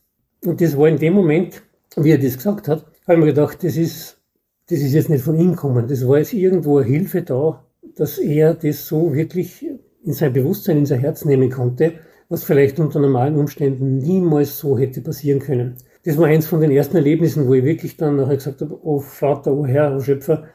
Und 0.45 0.61
das 0.61 0.77
war 0.77 0.87
in 0.87 0.97
dem 0.97 1.13
Moment, 1.13 1.61
wie 1.97 2.11
er 2.11 2.17
das 2.17 2.35
gesagt 2.37 2.67
hat, 2.67 2.85
habe 3.07 3.13
ich 3.13 3.19
mir 3.19 3.25
gedacht, 3.25 3.63
das 3.63 3.77
ist, 3.77 4.17
das 4.69 4.79
ist 4.79 4.93
jetzt 4.93 5.09
nicht 5.09 5.23
von 5.23 5.39
ihm 5.39 5.51
gekommen. 5.51 5.87
Das 5.87 6.07
war 6.07 6.17
jetzt 6.17 6.33
irgendwo 6.33 6.77
eine 6.77 6.87
Hilfe 6.87 7.21
da, 7.21 7.65
dass 7.95 8.17
er 8.17 8.53
das 8.53 8.87
so 8.87 9.13
wirklich 9.13 9.65
in 10.03 10.13
sein 10.13 10.33
Bewusstsein, 10.33 10.77
in 10.77 10.85
sein 10.85 10.99
Herz 10.99 11.25
nehmen 11.25 11.49
konnte, 11.49 11.93
was 12.29 12.43
vielleicht 12.43 12.79
unter 12.79 12.99
normalen 12.99 13.35
Umständen 13.35 13.97
niemals 13.97 14.57
so 14.57 14.77
hätte 14.77 15.01
passieren 15.01 15.39
können. 15.39 15.75
Das 16.03 16.17
war 16.17 16.27
eins 16.27 16.47
von 16.47 16.61
den 16.61 16.71
ersten 16.71 16.95
Erlebnissen, 16.97 17.47
wo 17.47 17.53
ich 17.53 17.63
wirklich 17.63 17.97
dann 17.97 18.17
nachher 18.17 18.35
gesagt 18.35 18.61
habe, 18.61 18.79
oh 18.83 18.99
Vater, 18.99 19.53
oh 19.53 19.65
Herr, 19.65 19.95
oh 19.95 19.99
Schöpfer, 19.99 20.45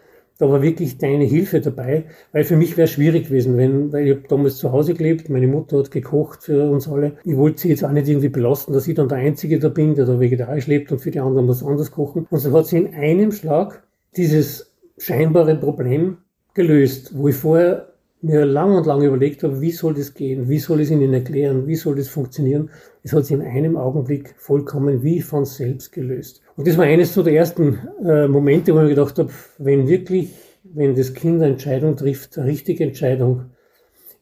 da 0.40 0.49
war 0.49 0.62
wirklich 0.62 0.97
deine 0.97 1.25
Hilfe 1.25 1.61
dabei, 1.61 2.04
weil 2.32 2.44
für 2.44 2.56
mich 2.56 2.78
wäre 2.78 2.87
es 2.87 2.92
schwierig 2.92 3.26
gewesen, 3.26 3.59
wenn, 3.59 3.92
weil 3.92 4.06
ich 4.06 4.16
habe 4.16 4.26
damals 4.26 4.56
zu 4.56 4.73
Hause 4.73 4.94
gelebt, 4.94 5.28
meine 5.28 5.47
Mutter 5.47 5.78
hat 5.78 5.90
gekocht 5.90 6.44
für 6.44 6.70
uns 6.70 6.88
alle. 6.88 7.12
Ich 7.25 7.37
wollte 7.37 7.61
sie 7.61 7.68
jetzt 7.68 7.85
auch 7.85 7.92
nicht 7.92 8.09
irgendwie 8.09 8.30
belasten, 8.30 8.73
dass 8.73 8.88
ich 8.88 8.94
dann 8.94 9.09
der 9.09 9.18
Einzige 9.18 9.59
da 9.59 9.68
bin, 9.68 9.94
der 9.94 10.06
da 10.06 10.18
vegetarisch 10.18 10.66
lebt 10.66 10.90
und 10.92 10.99
für 10.99 11.11
die 11.11 11.20
anderen 11.20 11.47
was 11.47 11.62
anderes 11.62 11.90
kochen. 11.90 12.26
Und 12.30 12.38
so 12.38 12.52
hat 12.52 12.66
sie 12.66 12.78
in 12.78 12.94
einem 12.94 13.32
Schlag 13.32 13.82
dieses 14.16 14.75
scheinbare 14.97 15.56
Problem 15.56 16.16
gelöst, 16.54 17.12
wo 17.14 17.28
ich 17.28 17.37
vorher 17.37 17.89
mir 18.23 18.45
lang 18.45 18.75
und 18.75 18.87
lang 18.87 19.03
überlegt 19.03 19.43
habe, 19.43 19.61
wie 19.61 19.71
soll 19.71 19.95
das 19.95 20.15
gehen, 20.15 20.49
wie 20.49 20.59
soll 20.59 20.81
es 20.81 20.91
ihnen 20.91 21.12
erklären, 21.15 21.67
wie 21.67 21.77
soll 21.77 21.97
das 21.97 22.09
funktionieren. 22.09 22.71
Es 23.03 23.12
hat 23.12 23.25
sich 23.25 23.37
in 23.37 23.43
einem 23.43 23.77
Augenblick 23.77 24.35
vollkommen 24.37 25.03
wie 25.03 25.23
von 25.23 25.47
selbst 25.47 25.93
gelöst. 25.93 26.43
Und 26.57 26.69
das 26.69 26.77
war 26.77 26.85
eines 26.85 27.15
so 27.15 27.23
der 27.23 27.35
ersten 27.35 27.79
äh, 28.05 28.29
Momente, 28.29 28.75
wo 28.75 28.79
ich 28.79 28.85
mir 28.85 28.91
gedacht 28.91 29.19
habe, 29.19 29.31
wenn 29.59 29.89
wirklich, 29.89 30.31
wenn 30.65 30.95
das 30.95 31.15
Kind 31.15 31.37
eine 31.37 31.53
Entscheidung 31.53 31.97
trifft, 31.97 32.37
eine 32.37 32.47
richtige 32.47 32.85
Entscheidung, 32.85 33.47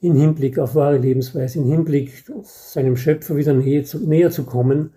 im 0.00 0.14
Hinblick 0.14 0.60
auf 0.60 0.76
wahre 0.76 0.98
Lebensweise, 0.98 1.58
im 1.58 1.64
Hinblick 1.64 2.24
seinem 2.44 2.96
Schöpfer 2.96 3.36
wieder 3.36 3.52
näher 3.52 3.82
zu, 3.82 3.98
näher 3.98 4.30
zu 4.30 4.44
kommen, 4.44 4.92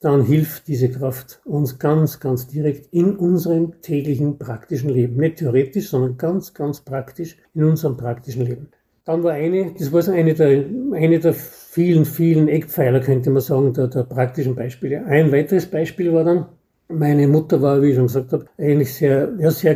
dann 0.00 0.24
hilft 0.24 0.66
diese 0.66 0.88
Kraft 0.88 1.40
uns 1.44 1.78
ganz, 1.78 2.20
ganz 2.20 2.46
direkt 2.48 2.92
in 2.92 3.16
unserem 3.16 3.80
täglichen 3.82 4.38
praktischen 4.38 4.88
Leben. 4.88 5.16
Nicht 5.16 5.36
theoretisch, 5.36 5.90
sondern 5.90 6.16
ganz, 6.16 6.54
ganz 6.54 6.80
praktisch 6.80 7.36
in 7.54 7.64
unserem 7.64 7.98
praktischen 7.98 8.46
Leben. 8.46 8.68
Dann 9.04 9.22
war 9.22 9.32
eine, 9.32 9.74
das 9.78 9.92
war 9.92 10.00
so 10.00 10.12
eine 10.12 10.32
der, 10.34 10.64
eine 10.94 11.18
der 11.18 11.34
vielen, 11.34 12.06
vielen 12.06 12.48
Eckpfeiler, 12.48 13.00
könnte 13.00 13.30
man 13.30 13.42
sagen, 13.42 13.74
der, 13.74 13.88
der 13.88 14.04
praktischen 14.04 14.54
Beispiele. 14.54 15.04
Ein 15.04 15.32
weiteres 15.32 15.66
Beispiel 15.66 16.12
war 16.14 16.24
dann, 16.24 16.46
meine 16.88 17.28
Mutter 17.28 17.60
war, 17.60 17.82
wie 17.82 17.90
ich 17.90 17.96
schon 17.96 18.06
gesagt 18.06 18.32
habe, 18.32 18.46
eigentlich 18.56 18.94
sehr, 18.94 19.32
ja, 19.38 19.50
sehr, 19.50 19.74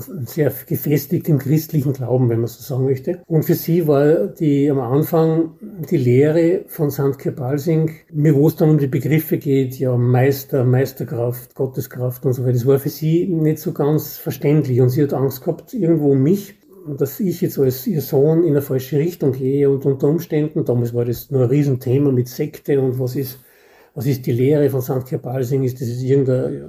sehr 0.00 0.52
gefestigt 0.66 1.28
im 1.28 1.38
christlichen 1.38 1.92
Glauben, 1.92 2.28
wenn 2.28 2.40
man 2.40 2.48
so 2.48 2.62
sagen 2.62 2.84
möchte. 2.84 3.22
Und 3.26 3.44
für 3.44 3.54
sie 3.54 3.86
war 3.86 4.26
die 4.28 4.70
am 4.70 4.80
Anfang 4.80 5.52
die 5.90 5.96
Lehre 5.96 6.64
von 6.66 6.90
St. 6.90 7.18
Kepalsing, 7.18 7.90
mir 8.12 8.34
wo 8.34 8.48
es 8.48 8.56
dann 8.56 8.70
um 8.70 8.78
die 8.78 8.86
Begriffe 8.86 9.38
geht, 9.38 9.78
ja, 9.78 9.96
Meister, 9.96 10.64
Meisterkraft, 10.64 11.54
Gotteskraft 11.54 12.24
und 12.24 12.32
so 12.32 12.42
weiter, 12.42 12.54
das 12.54 12.66
war 12.66 12.78
für 12.78 12.88
sie 12.88 13.26
nicht 13.26 13.58
so 13.58 13.72
ganz 13.72 14.16
verständlich. 14.16 14.80
Und 14.80 14.90
sie 14.90 15.02
hat 15.02 15.14
Angst 15.14 15.42
gehabt, 15.42 15.74
irgendwo 15.74 16.12
um 16.12 16.22
mich, 16.22 16.54
dass 16.98 17.20
ich 17.20 17.40
jetzt 17.40 17.58
als 17.58 17.86
ihr 17.86 18.00
Sohn 18.00 18.42
in 18.42 18.50
eine 18.50 18.62
falsche 18.62 18.98
Richtung 18.98 19.32
gehe 19.32 19.70
und 19.70 19.86
unter 19.86 20.08
Umständen, 20.08 20.64
damals 20.64 20.94
war 20.94 21.04
das 21.04 21.30
nur 21.30 21.42
ein 21.42 21.48
Riesenthema 21.48 22.10
mit 22.10 22.28
Sekte 22.28 22.80
und 22.80 22.98
was 22.98 23.16
ist 23.16 23.38
was 23.94 24.06
ist 24.06 24.26
die 24.26 24.32
Lehre 24.32 24.70
von 24.70 24.80
St. 24.80 25.06
Kirpalsing, 25.06 25.62
ist 25.62 25.80
das 25.80 25.88
ist 25.88 26.02
irgendein 26.02 26.64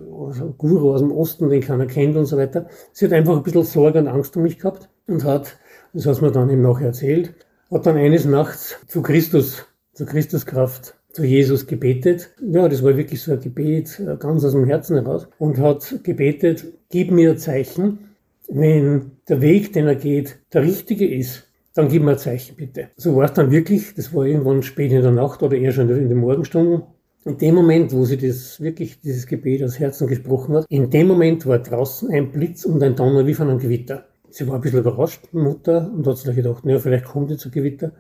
Guru 0.58 0.94
aus 0.94 1.02
dem 1.02 1.12
Osten, 1.12 1.50
den 1.50 1.62
keiner 1.62 1.86
kennt 1.86 2.16
und 2.16 2.26
so 2.26 2.38
weiter. 2.38 2.68
Sie 2.92 3.06
hat 3.06 3.14
einfach 3.14 3.38
ein 3.38 3.44
bisschen 3.44 3.64
Sorge 3.64 4.00
und 4.00 4.08
Angst 4.08 4.36
um 4.36 4.44
mich 4.44 4.60
gehabt 4.60 4.90
und 5.08 5.24
hat, 5.24 5.58
das 5.94 6.06
hat 6.06 6.22
mir 6.22 6.32
dann 6.32 6.50
eben 6.50 6.62
nachher 6.62 6.88
erzählt, 6.88 7.34
hat 7.72 7.86
dann 7.86 7.98
eines 7.98 8.26
Nachts 8.26 8.76
zu 8.88 9.02
Christus, 9.02 9.66
zur 9.94 10.08
Christuskraft, 10.08 10.96
zu 11.12 11.24
Jesus 11.24 11.68
gebetet. 11.68 12.32
Ja, 12.42 12.68
das 12.68 12.84
war 12.84 12.98
wirklich 12.98 13.22
so 13.22 13.34
ein 13.34 13.40
Gebet, 13.40 14.00
äh, 14.00 14.18
ganz 14.18 14.44
aus 14.44 14.54
dem 14.54 14.66
Herzen 14.66 14.96
heraus. 14.96 15.28
Und 15.38 15.60
hat 15.60 16.00
gebetet, 16.04 16.66
gib 16.90 17.12
mir 17.12 17.38
Zeichen, 17.38 18.10
wenn 18.50 19.12
der 19.30 19.42
Weg, 19.42 19.74
den 19.74 19.88
er 19.88 19.96
geht, 19.96 20.40
der 20.54 20.64
richtige 20.64 21.08
ist, 21.08 21.48
dann 21.76 21.88
gib 21.88 22.04
mir 22.04 22.12
ein 22.12 22.18
Zeichen 22.18 22.56
bitte. 22.56 22.90
So 22.98 23.16
war 23.16 23.26
es 23.26 23.34
dann 23.34 23.52
wirklich, 23.52 23.94
das 23.96 24.14
war 24.14 24.26
irgendwann 24.26 24.64
spät 24.64 24.92
in 24.92 25.02
der 25.02 25.12
Nacht 25.12 25.42
oder 25.42 25.56
eher 25.56 25.72
schon 25.72 25.90
in 25.90 26.10
den 26.10 26.18
Morgenstunden. 26.18 26.84
In 27.26 27.38
dem 27.38 27.56
Moment, 27.56 27.94
wo 27.94 28.04
sie 28.04 28.18
das 28.18 28.60
wirklich, 28.60 29.00
dieses 29.00 29.26
Gebet 29.28 29.64
aus 29.64 29.80
Herzen 29.80 30.08
gesprochen 30.08 30.56
hat, 30.56 30.66
in 30.68 30.90
dem 30.90 31.08
Moment 31.08 31.46
war 31.46 31.60
draußen 31.60 32.10
ein 32.10 32.32
Blitz 32.32 32.66
und 32.66 32.84
ein 32.84 32.98
Donner 32.98 33.26
wie 33.26 33.34
von 33.34 33.50
einem 33.50 33.60
Gewitter. 33.60 34.06
Sie 34.30 34.46
war 34.46 34.56
ein 34.56 34.62
bisschen 34.62 34.80
überrascht, 34.80 35.32
Mutter, 35.32 35.90
und 35.96 36.06
hat 36.06 36.18
sich 36.18 36.36
gedacht, 36.36 36.66
naja, 36.66 36.80
vielleicht 36.80 37.06
kommt 37.06 37.32
jetzt 37.32 37.46
ein 37.46 37.52
Gewitter. 37.52 37.94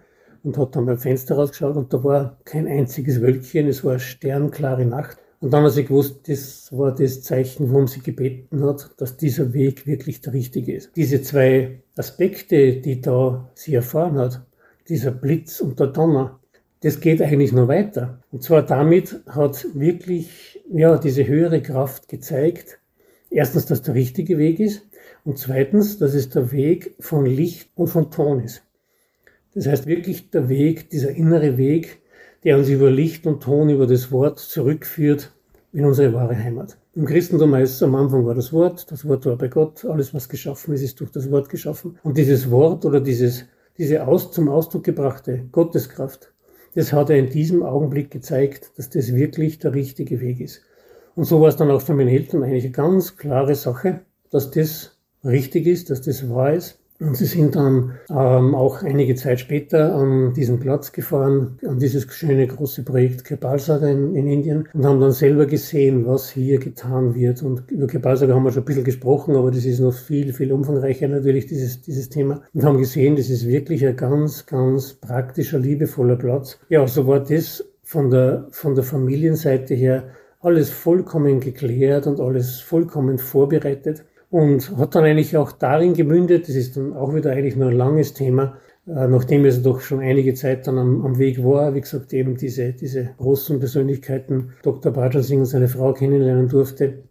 Und 0.44 0.58
hat 0.58 0.75
dann 0.75 0.86
beim 0.86 0.98
Fenster 0.98 1.36
rausgeschaut 1.36 1.77
und 1.77 1.94
da 1.94 2.03
war 2.03 2.38
kein 2.44 2.68
einziges 2.68 3.22
Wölkchen, 3.22 3.68
es 3.68 3.86
war 3.86 3.92
eine 3.92 4.00
sternklare 4.01 4.86
Nacht. 4.86 5.18
Und 5.39 5.53
dann 5.53 5.63
hat 5.63 5.72
sie 5.72 5.86
gewusst, 5.86 6.27
das 6.27 6.68
war 6.72 6.94
das 6.94 7.22
Zeichen, 7.22 7.72
worum 7.72 7.88
sie 7.88 8.01
gebeten 8.01 8.62
hat, 8.65 8.92
dass 8.98 9.15
dieser 9.15 9.53
Weg 9.53 9.88
wirklich 9.88 10.20
der 10.20 10.34
richtige 10.34 10.75
ist. 10.75 10.92
Diese 10.98 11.22
zwei 11.22 11.82
Aspekte, 11.96 12.82
die 12.82 13.00
da 13.00 13.50
sie 13.53 13.74
erfahren 13.74 14.18
hat, 14.18 14.46
dieser 14.89 15.12
Blitz 15.12 15.62
und 15.62 15.80
der 15.80 15.88
Donner, 15.88 16.42
das 16.84 17.00
geht 17.00 17.22
eigentlich 17.22 17.54
nur 17.54 17.70
weiter. 17.70 18.20
Und 18.32 18.44
zwar 18.44 18.62
damit 18.62 19.22
hat 19.28 19.66
wirklich 19.74 20.62
ja, 20.70 20.98
diese 20.98 21.25
höhere 21.25 21.62
Kraft 21.62 22.10
gezeigt, 22.10 22.80
erstens, 23.30 23.66
dass 23.66 23.82
der 23.82 23.96
richtige 23.96 24.38
Weg 24.38 24.60
ist 24.60 24.86
und 25.24 25.38
zweitens, 25.38 25.98
dass 25.98 26.13
es 26.13 26.30
der 26.30 26.52
Weg 26.52 26.96
von 27.00 27.25
Licht 27.25 27.70
und 27.75 27.88
von 27.88 28.12
Ton 28.12 28.42
ist. 28.42 28.63
Das 29.56 29.66
heißt 29.66 29.88
wirklich 29.88 30.30
der 30.32 30.50
Weg, 30.50 30.90
dieser 30.90 31.12
innere 31.12 31.58
Weg, 31.58 32.02
der 32.44 32.58
uns 32.58 32.68
über 32.68 32.92
Licht 32.92 33.25
und 33.25 33.42
Ton, 33.42 33.70
über 33.70 33.88
das 33.88 34.12
Wort 34.12 34.40
zurückführt 34.40 35.32
in 35.72 35.86
unsere 35.86 36.13
wahre 36.13 36.38
Heimat. 36.38 36.78
Im 36.96 37.06
Christentum 37.06 37.56
heißt 37.56 37.75
es, 37.75 37.84
am 37.84 37.96
Anfang 37.96 38.25
war 38.25 38.36
das 38.36 38.52
Wort, 38.52 38.92
das 38.92 39.08
Wort 39.08 39.25
war 39.25 39.38
bei 39.38 39.48
Gott, 39.48 39.86
alles 39.86 40.13
was 40.13 40.28
geschaffen 40.28 40.74
ist, 40.74 40.82
ist 40.82 41.00
durch 41.00 41.12
das 41.12 41.32
Wort 41.32 41.48
geschaffen. 41.48 41.98
Und 42.04 42.18
dieses 42.18 42.52
Wort 42.52 42.84
oder 42.84 43.00
dieses, 43.00 43.46
diese 43.78 44.06
aus, 44.06 44.32
zum 44.32 44.50
Ausdruck 44.50 44.84
gebrachte 44.84 45.46
Gotteskraft, 45.52 46.33
das 46.75 46.94
hat 46.94 47.10
er 47.10 47.18
in 47.18 47.30
diesem 47.30 47.63
Augenblick 47.63 48.12
gezeigt, 48.12 48.72
dass 48.77 48.89
das 48.89 49.13
wirklich 49.13 49.60
der 49.60 49.74
richtige 49.74 50.20
Weg 50.22 50.39
ist. 50.39 50.62
Und 51.15 51.25
so 51.25 51.42
war 51.42 51.50
es 51.50 51.56
dann 51.56 51.70
auch 51.70 51.82
für 51.82 51.94
meine 51.94 52.12
Eltern 52.12 52.44
eigentlich 52.44 52.63
eine 52.65 52.74
ganz 52.74 53.18
klare 53.18 53.56
Sache, 53.56 54.01
dass 54.32 54.51
das 54.51 54.98
richtig 55.24 55.68
ist, 55.68 55.89
dass 55.89 56.01
das 56.01 56.30
wahr 56.30 56.53
ist. 56.53 56.80
Und 57.00 57.18
sie 57.18 57.26
sind 57.26 57.56
dann 57.56 57.94
ähm, 58.10 58.56
auch 58.56 58.84
einige 58.84 59.16
Zeit 59.16 59.40
später 59.40 59.94
an 59.96 60.34
diesen 60.34 60.60
Platz 60.60 60.92
gefahren, 60.92 61.58
an 61.68 61.80
dieses 61.80 62.12
schöne 62.14 62.48
große 62.48 62.84
Projekt 62.84 63.26
Kepalsaga 63.26 63.88
in, 63.88 64.16
in, 64.16 64.28
Indien 64.28 64.70
und 64.74 64.86
haben 64.86 65.02
dann 65.02 65.12
selber 65.12 65.46
gesehen, 65.46 66.06
was 66.06 66.30
hier 66.30 66.60
getan 66.60 67.16
wird. 67.16 67.42
Und 67.42 67.70
über 67.72 67.88
Kepalsaga 67.88 68.34
haben 68.34 68.44
wir 68.44 68.52
schon 68.52 68.62
ein 68.62 68.66
bisschen 68.66 68.84
gesprochen, 68.84 69.36
aber 69.36 69.52
das 69.52 69.66
ist 69.66 69.80
noch 69.80 69.94
viel, 69.94 70.34
viel 70.34 70.52
umfangreicher 70.52 71.08
natürlich, 71.08 71.48
dieses, 71.48 71.82
dieses 71.82 72.10
Thema. 72.10 72.42
Und 72.54 72.64
haben 72.64 72.78
gesehen, 72.78 73.16
das 73.16 73.30
ist 73.30 73.48
wirklich 73.48 73.86
ein 73.86 73.98
ganz, 73.98 74.46
ganz 74.46 74.94
praktischer, 74.94 75.60
liebevoller 75.60 76.16
Platz. 76.16 76.60
Ja, 76.70 76.88
so 76.88 77.08
war 77.08 77.20
das 77.20 77.66
von 77.82 78.12
der, 78.12 78.48
von 78.52 78.76
der 78.76 78.84
Familienseite 78.84 79.74
her 79.74 80.06
alles 80.40 80.70
vollkommen 80.70 81.40
geklärt 81.40 82.06
und 82.06 82.20
alles 82.20 82.60
vollkommen 82.60 83.18
vorbereitet 83.18 84.04
und 84.34 84.75
hat 84.78 84.96
dann 84.96 85.04
eigentlich 85.04 85.38
auch 85.38 85.52
darin 85.52 85.94
gemündet, 85.94 86.48
das 86.48 86.56
ist 86.56 86.75
dann 86.75 86.94
auch 86.94 87.13
wieder 87.13 87.30
eigentlich 87.30 87.56
nur 87.56 87.70
ein 87.70 87.78
langes 87.78 88.16
Thema, 88.16 88.58
äh, 88.88 89.08
nachdem 89.08 89.46
es 89.46 89.62
doch 89.62 89.80
schon 89.82 90.00
einige 90.00 90.34
Zeit 90.34 90.66
dann 90.66 90.80
am, 90.80 91.06
am, 91.06 91.20
Weg 91.20 91.44
war, 91.44 91.75
wie 91.75 91.82
gesagt, 91.82 92.13
eben 92.13 92.36
diese, 92.36 92.74
diese 92.74 93.12
großen 93.20 93.60
Persönlichkeiten, 93.60 94.54
Dr. 94.63 94.92
Bhajan 94.92 95.22
Singh 95.22 95.42
und 95.42 95.46
seine 95.46 95.68
Frau 95.68 95.94
kennenlernen 95.94 96.48
durfte 96.48 97.04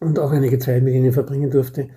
und 0.00 0.18
auch 0.18 0.32
einige 0.32 0.58
Zeit 0.58 0.82
mit 0.82 0.92
ihnen 0.92 1.12
verbringen 1.12 1.50
durfte, 1.50 1.88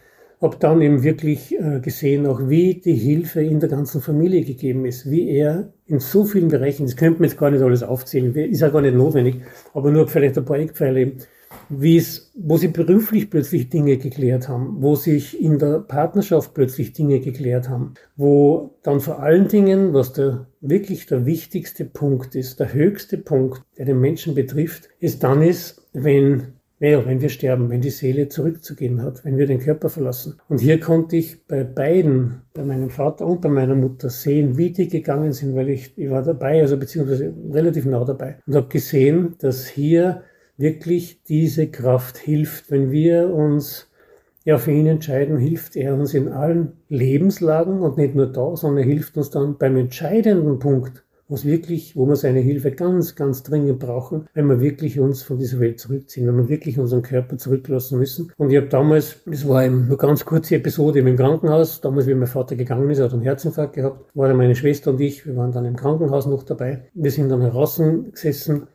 habe 0.42 0.56
dann 0.58 0.82
eben 0.82 1.04
wirklich 1.04 1.54
äh, 1.60 1.82
gesehen, 1.82 2.26
auch 2.26 2.48
wie 2.48 2.80
die 2.80 2.96
Hilfe 2.96 3.44
in 3.44 3.60
der 3.60 3.68
ganzen 3.68 4.00
Familie 4.00 4.46
gegeben 4.46 4.86
ist, 4.86 5.12
wie 5.12 5.30
er 5.30 5.74
in 5.88 6.00
so 6.00 6.24
vielen 6.24 6.48
Bereichen, 6.48 6.86
das 6.86 6.96
könnte 6.96 7.20
man 7.20 7.30
jetzt 7.30 7.38
gar 7.38 7.52
nicht 7.52 7.62
alles 7.62 7.84
aufzählen, 7.84 8.34
ist 8.34 8.62
ja 8.62 8.70
gar 8.70 8.82
nicht 8.82 8.96
notwendig, 8.96 9.42
aber 9.74 9.92
nur 9.92 10.08
vielleicht 10.08 10.38
ein 10.38 10.46
paar 10.46 10.60
Eckpfeile 10.60 11.02
eben, 11.02 11.18
wie 11.70 11.98
es, 11.98 12.32
wo 12.36 12.58
sie 12.58 12.68
beruflich 12.68 13.30
plötzlich 13.30 13.70
Dinge 13.70 13.98
geklärt 13.98 14.50
haben, 14.50 14.78
wo 14.82 14.96
sich 14.96 15.42
in 15.42 15.60
der 15.60 15.80
Partnerschaft 15.80 16.54
plötzlich 16.54 16.94
Dinge 16.94 17.20
geklärt 17.20 17.70
haben, 17.70 17.94
wo 18.16 18.76
dann 18.84 19.00
vor 19.00 19.20
allen 19.20 19.48
Dingen, 19.48 19.94
was 19.94 20.14
der 20.14 20.48
wirklich 20.62 21.06
der 21.06 21.26
wichtigste 21.26 21.86
Punkt 21.86 22.36
ist, 22.36 22.60
der 22.60 22.74
höchste 22.74 23.18
Punkt, 23.18 23.64
der 23.78 23.86
den 23.86 24.00
Menschen 24.00 24.36
betrifft, 24.36 24.90
ist 25.00 25.24
dann 25.24 25.42
ist, 25.42 25.88
wenn 25.94 26.54
naja, 26.84 27.06
wenn 27.06 27.22
wir 27.22 27.30
sterben, 27.30 27.70
wenn 27.70 27.80
die 27.80 27.92
Seele 27.92 28.28
zurückzugehen 28.28 29.02
hat, 29.02 29.24
wenn 29.24 29.38
wir 29.38 29.48
den 29.48 29.60
Körper 29.60 29.88
verlassen. 29.88 30.42
Und 30.50 30.60
hier 30.60 30.82
konnte 30.82 31.16
ich 31.16 31.48
bei 31.48 31.64
beiden, 31.64 32.42
bei 32.54 32.66
meinem 32.66 32.90
Vater 32.90 33.26
und 33.26 33.40
bei 33.40 33.48
meiner 33.48 33.76
Mutter 33.76 34.10
sehen, 34.10 34.58
wie 34.58 34.72
die 34.72 34.90
gegangen 34.90 35.32
sind, 35.32 35.56
weil 35.56 35.70
ich, 35.70 35.98
ich 35.98 36.10
war 36.10 36.24
dabei, 36.24 36.60
also 36.62 36.76
beziehungsweise 36.76 37.34
relativ 37.54 37.86
nah 37.86 38.04
dabei 38.04 38.40
und 38.46 38.56
habe 38.56 38.68
gesehen, 38.68 39.36
dass 39.40 39.66
hier 39.66 40.24
wirklich 40.58 41.24
diese 41.24 41.68
Kraft 41.68 42.18
hilft, 42.18 42.72
wenn 42.72 42.92
wir 42.92 43.34
uns 43.34 43.90
ja 44.46 44.58
für 44.58 44.72
ihn 44.72 44.88
entscheiden, 44.88 45.38
hilft 45.38 45.76
er 45.76 45.96
uns 45.96 46.14
in 46.14 46.30
allen 46.30 46.74
Lebenslagen 46.90 47.80
und 47.80 47.98
nicht 47.98 48.16
nur 48.16 48.28
da, 48.28 48.56
sondern 48.56 48.84
er 48.84 48.90
hilft 48.90 49.18
uns 49.18 49.30
dann 49.30 49.58
beim 49.58 49.78
entscheidenden 49.78 50.60
Punkt, 50.60 51.04
wo 51.30 51.36
es 51.36 51.46
wirklich, 51.46 51.96
wo 51.96 52.06
wir 52.06 52.18
seine 52.18 52.42
Hilfe 52.42 52.72
ganz, 52.72 53.16
ganz 53.16 53.44
dringend 53.44 53.80
brauchen, 53.80 54.28
wenn 54.34 54.48
wir 54.48 54.60
wirklich 54.60 55.00
uns 55.00 55.24
von 55.24 55.38
dieser 55.40 55.60
Welt 55.60 55.80
zurückziehen, 55.80 56.28
wenn 56.28 56.38
wir 56.38 56.50
wirklich 56.50 56.78
unseren 56.78 57.02
Körper 57.02 57.38
zurücklassen 57.38 57.98
müssen. 57.98 58.32
Und 58.38 58.52
ich 58.52 58.58
habe 58.58 58.68
damals, 58.68 59.22
das 59.26 59.48
war 59.48 59.62
eine 59.62 59.76
nur 59.76 59.98
ganz 59.98 60.26
kurze 60.26 60.56
Episode 60.56 61.00
im 61.00 61.16
Krankenhaus, 61.16 61.80
damals, 61.80 62.08
wie 62.08 62.14
mein 62.14 62.28
Vater 62.28 62.56
gegangen 62.56 62.90
ist, 62.90 63.00
hat 63.00 63.14
einen 63.14 63.22
Herzinfarkt 63.22 63.74
gehabt, 63.74 64.06
war 64.14 64.28
dann 64.28 64.38
meine 64.38 64.56
Schwester 64.56 64.92
und 64.92 65.00
ich, 65.00 65.26
wir 65.26 65.36
waren 65.38 65.54
dann 65.54 65.66
im 65.66 65.78
Krankenhaus 65.78 66.28
noch 66.28 66.44
dabei. 66.44 66.90
Wir 66.94 67.12
sind 67.12 67.30
dann 67.30 67.42
draußen 67.42 68.12
gesessen 68.12 68.68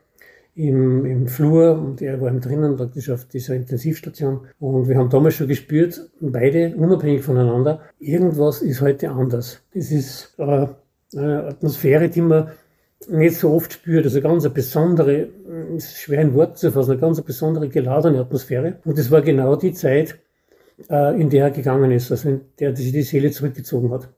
im, 0.59 1.07
im 1.07 1.29
Flur 1.29 1.79
und 1.79 2.03
er 2.03 2.21
war 2.21 2.33
drinnen 2.33 2.77
praktisch 2.77 3.11
auf 3.11 3.27
dieser 3.27 3.55
Intensivstation. 3.55 4.41
Und 4.59 4.89
wir 4.89 4.99
haben 4.99 5.09
damals 5.09 5.35
schon 5.35 5.47
gespürt, 5.47 6.11
beide 6.21 6.75
unabhängig 6.75 7.23
voneinander, 7.23 7.81
irgendwas 8.01 8.61
ist 8.61 8.81
heute 8.81 9.11
anders. 9.11 9.63
Es 9.73 9.93
ist 9.93 10.35
äh, 10.39 10.67
eine 11.17 11.45
Atmosphäre, 11.45 12.09
die 12.09 12.23
man 12.23 12.51
nicht 13.09 13.37
so 13.37 13.53
oft 13.53 13.73
spürt. 13.73 14.05
Also 14.05 14.21
ganz 14.21 14.45
eine 14.45 14.53
besondere, 14.53 15.29
ist 15.77 15.97
schwer 15.97 16.23
in 16.23 16.35
Worten 16.35 16.57
zu 16.57 16.73
fassen, 16.73 16.91
eine 16.91 17.01
ganz 17.01 17.23
besondere 17.23 17.69
geladene 17.69 18.19
Atmosphäre. 18.19 18.81
Und 18.85 18.99
das 18.99 19.13
war 19.13 19.23
genau 19.23 19.55
die 19.55 19.73
Zeit, 19.73 20.19
äh, 20.91 21.21
in 21.21 21.31
der 21.31 21.45
er 21.45 21.51
gegangen 21.53 21.93
ist, 21.93 22.11
also 22.11 22.31
in 22.31 22.41
der 22.59 22.75
sich 22.75 22.91
die 22.91 23.03
Seele 23.03 23.31
zurückgezogen 23.31 23.93
hat. 23.93 24.09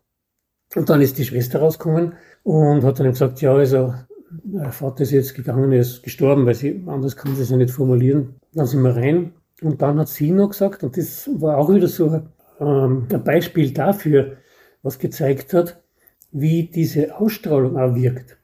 Und 0.75 0.88
dann 0.88 1.02
ist 1.02 1.18
die 1.18 1.25
Schwester 1.26 1.59
rausgekommen 1.59 2.14
und 2.44 2.82
hat 2.82 2.99
dann 2.99 3.11
gesagt, 3.11 3.42
ja, 3.42 3.52
also 3.52 3.92
der 4.31 4.73
Vater 4.73 5.03
ist 5.03 5.11
jetzt 5.11 5.35
gegangen, 5.35 5.73
er 5.73 5.81
ist 5.81 6.03
gestorben, 6.03 6.47
weil 6.47 6.55
sie, 6.55 6.83
anders 6.87 7.17
kann 7.17 7.35
sie 7.35 7.43
es 7.43 7.51
ja 7.51 7.57
nicht 7.57 7.71
formulieren. 7.71 8.35
Dann 8.53 8.67
sind 8.67 8.83
wir 8.83 8.97
rein 8.97 9.33
und 9.63 9.83
dann 9.83 9.99
hat 9.99 10.09
sie 10.09 10.31
noch 10.31 10.51
gesagt, 10.51 10.83
und 10.83 10.97
das 10.97 11.29
war 11.35 11.59
auch 11.59 11.73
wieder 11.73 11.89
so 11.89 12.23
ähm, 12.61 13.07
ein 13.13 13.25
Beispiel 13.25 13.73
dafür, 13.73 14.37
was 14.83 14.99
gezeigt 14.99 15.53
hat, 15.53 15.83
wie 16.33 16.65
diese 16.65 17.17
Ausstrahlung 17.17 17.77
auch 17.77 17.95
wirkt. 17.95 18.39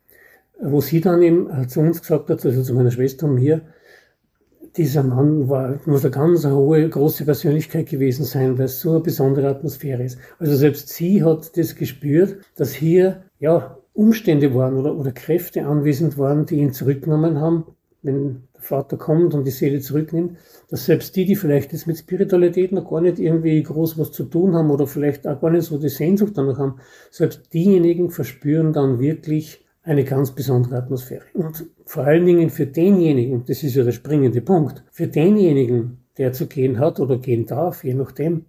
Wo 0.60 0.80
sie 0.80 1.00
dann 1.00 1.22
eben 1.22 1.50
äh, 1.50 1.66
zu 1.66 1.80
uns 1.80 2.00
gesagt 2.00 2.30
hat, 2.30 2.44
also 2.44 2.62
zu 2.62 2.74
meiner 2.74 2.90
Schwester 2.90 3.26
und 3.26 3.34
mir, 3.36 3.62
dieser 4.76 5.02
Mann 5.02 5.48
war, 5.48 5.80
muss 5.86 6.04
eine 6.04 6.10
ganz 6.10 6.44
hohe, 6.44 6.88
große 6.88 7.24
Persönlichkeit 7.24 7.88
gewesen 7.88 8.24
sein, 8.24 8.58
weil 8.58 8.66
es 8.66 8.80
so 8.80 8.90
eine 8.90 9.00
besondere 9.00 9.48
Atmosphäre 9.48 10.02
ist. 10.02 10.18
Also 10.38 10.54
selbst 10.54 10.88
sie 10.90 11.22
hat 11.24 11.56
das 11.56 11.76
gespürt, 11.76 12.38
dass 12.56 12.74
hier, 12.74 13.22
ja, 13.38 13.78
Umstände 13.96 14.54
waren 14.54 14.76
oder, 14.76 14.94
oder 14.94 15.12
Kräfte 15.12 15.66
anwesend 15.66 16.18
waren, 16.18 16.46
die 16.46 16.56
ihn 16.56 16.72
zurückgenommen 16.72 17.40
haben, 17.40 17.64
wenn 18.02 18.42
der 18.54 18.60
Vater 18.60 18.96
kommt 18.96 19.34
und 19.34 19.44
die 19.44 19.50
Seele 19.50 19.80
zurücknimmt, 19.80 20.36
dass 20.68 20.86
selbst 20.86 21.16
die, 21.16 21.24
die 21.24 21.34
vielleicht 21.34 21.72
jetzt 21.72 21.86
mit 21.86 21.98
Spiritualität 21.98 22.72
noch 22.72 22.88
gar 22.88 23.00
nicht 23.00 23.18
irgendwie 23.18 23.62
groß 23.62 23.98
was 23.98 24.12
zu 24.12 24.24
tun 24.24 24.54
haben 24.54 24.70
oder 24.70 24.86
vielleicht 24.86 25.26
auch 25.26 25.40
gar 25.40 25.50
nicht 25.50 25.64
so 25.64 25.78
die 25.78 25.88
Sehnsucht 25.88 26.32
danach 26.36 26.58
haben, 26.58 26.80
selbst 27.10 27.52
diejenigen 27.52 28.10
verspüren 28.10 28.72
dann 28.72 28.98
wirklich 28.98 29.64
eine 29.82 30.04
ganz 30.04 30.32
besondere 30.32 30.76
Atmosphäre. 30.76 31.24
Und 31.32 31.66
vor 31.84 32.04
allen 32.04 32.26
Dingen 32.26 32.50
für 32.50 32.66
denjenigen, 32.66 33.44
das 33.46 33.62
ist 33.62 33.76
ja 33.76 33.84
der 33.84 33.92
springende 33.92 34.42
Punkt, 34.42 34.84
für 34.90 35.06
denjenigen, 35.06 35.98
der 36.18 36.32
zu 36.32 36.48
gehen 36.48 36.78
hat 36.78 37.00
oder 37.00 37.18
gehen 37.18 37.46
darf, 37.46 37.84
je 37.84 37.94
nachdem, 37.94 38.46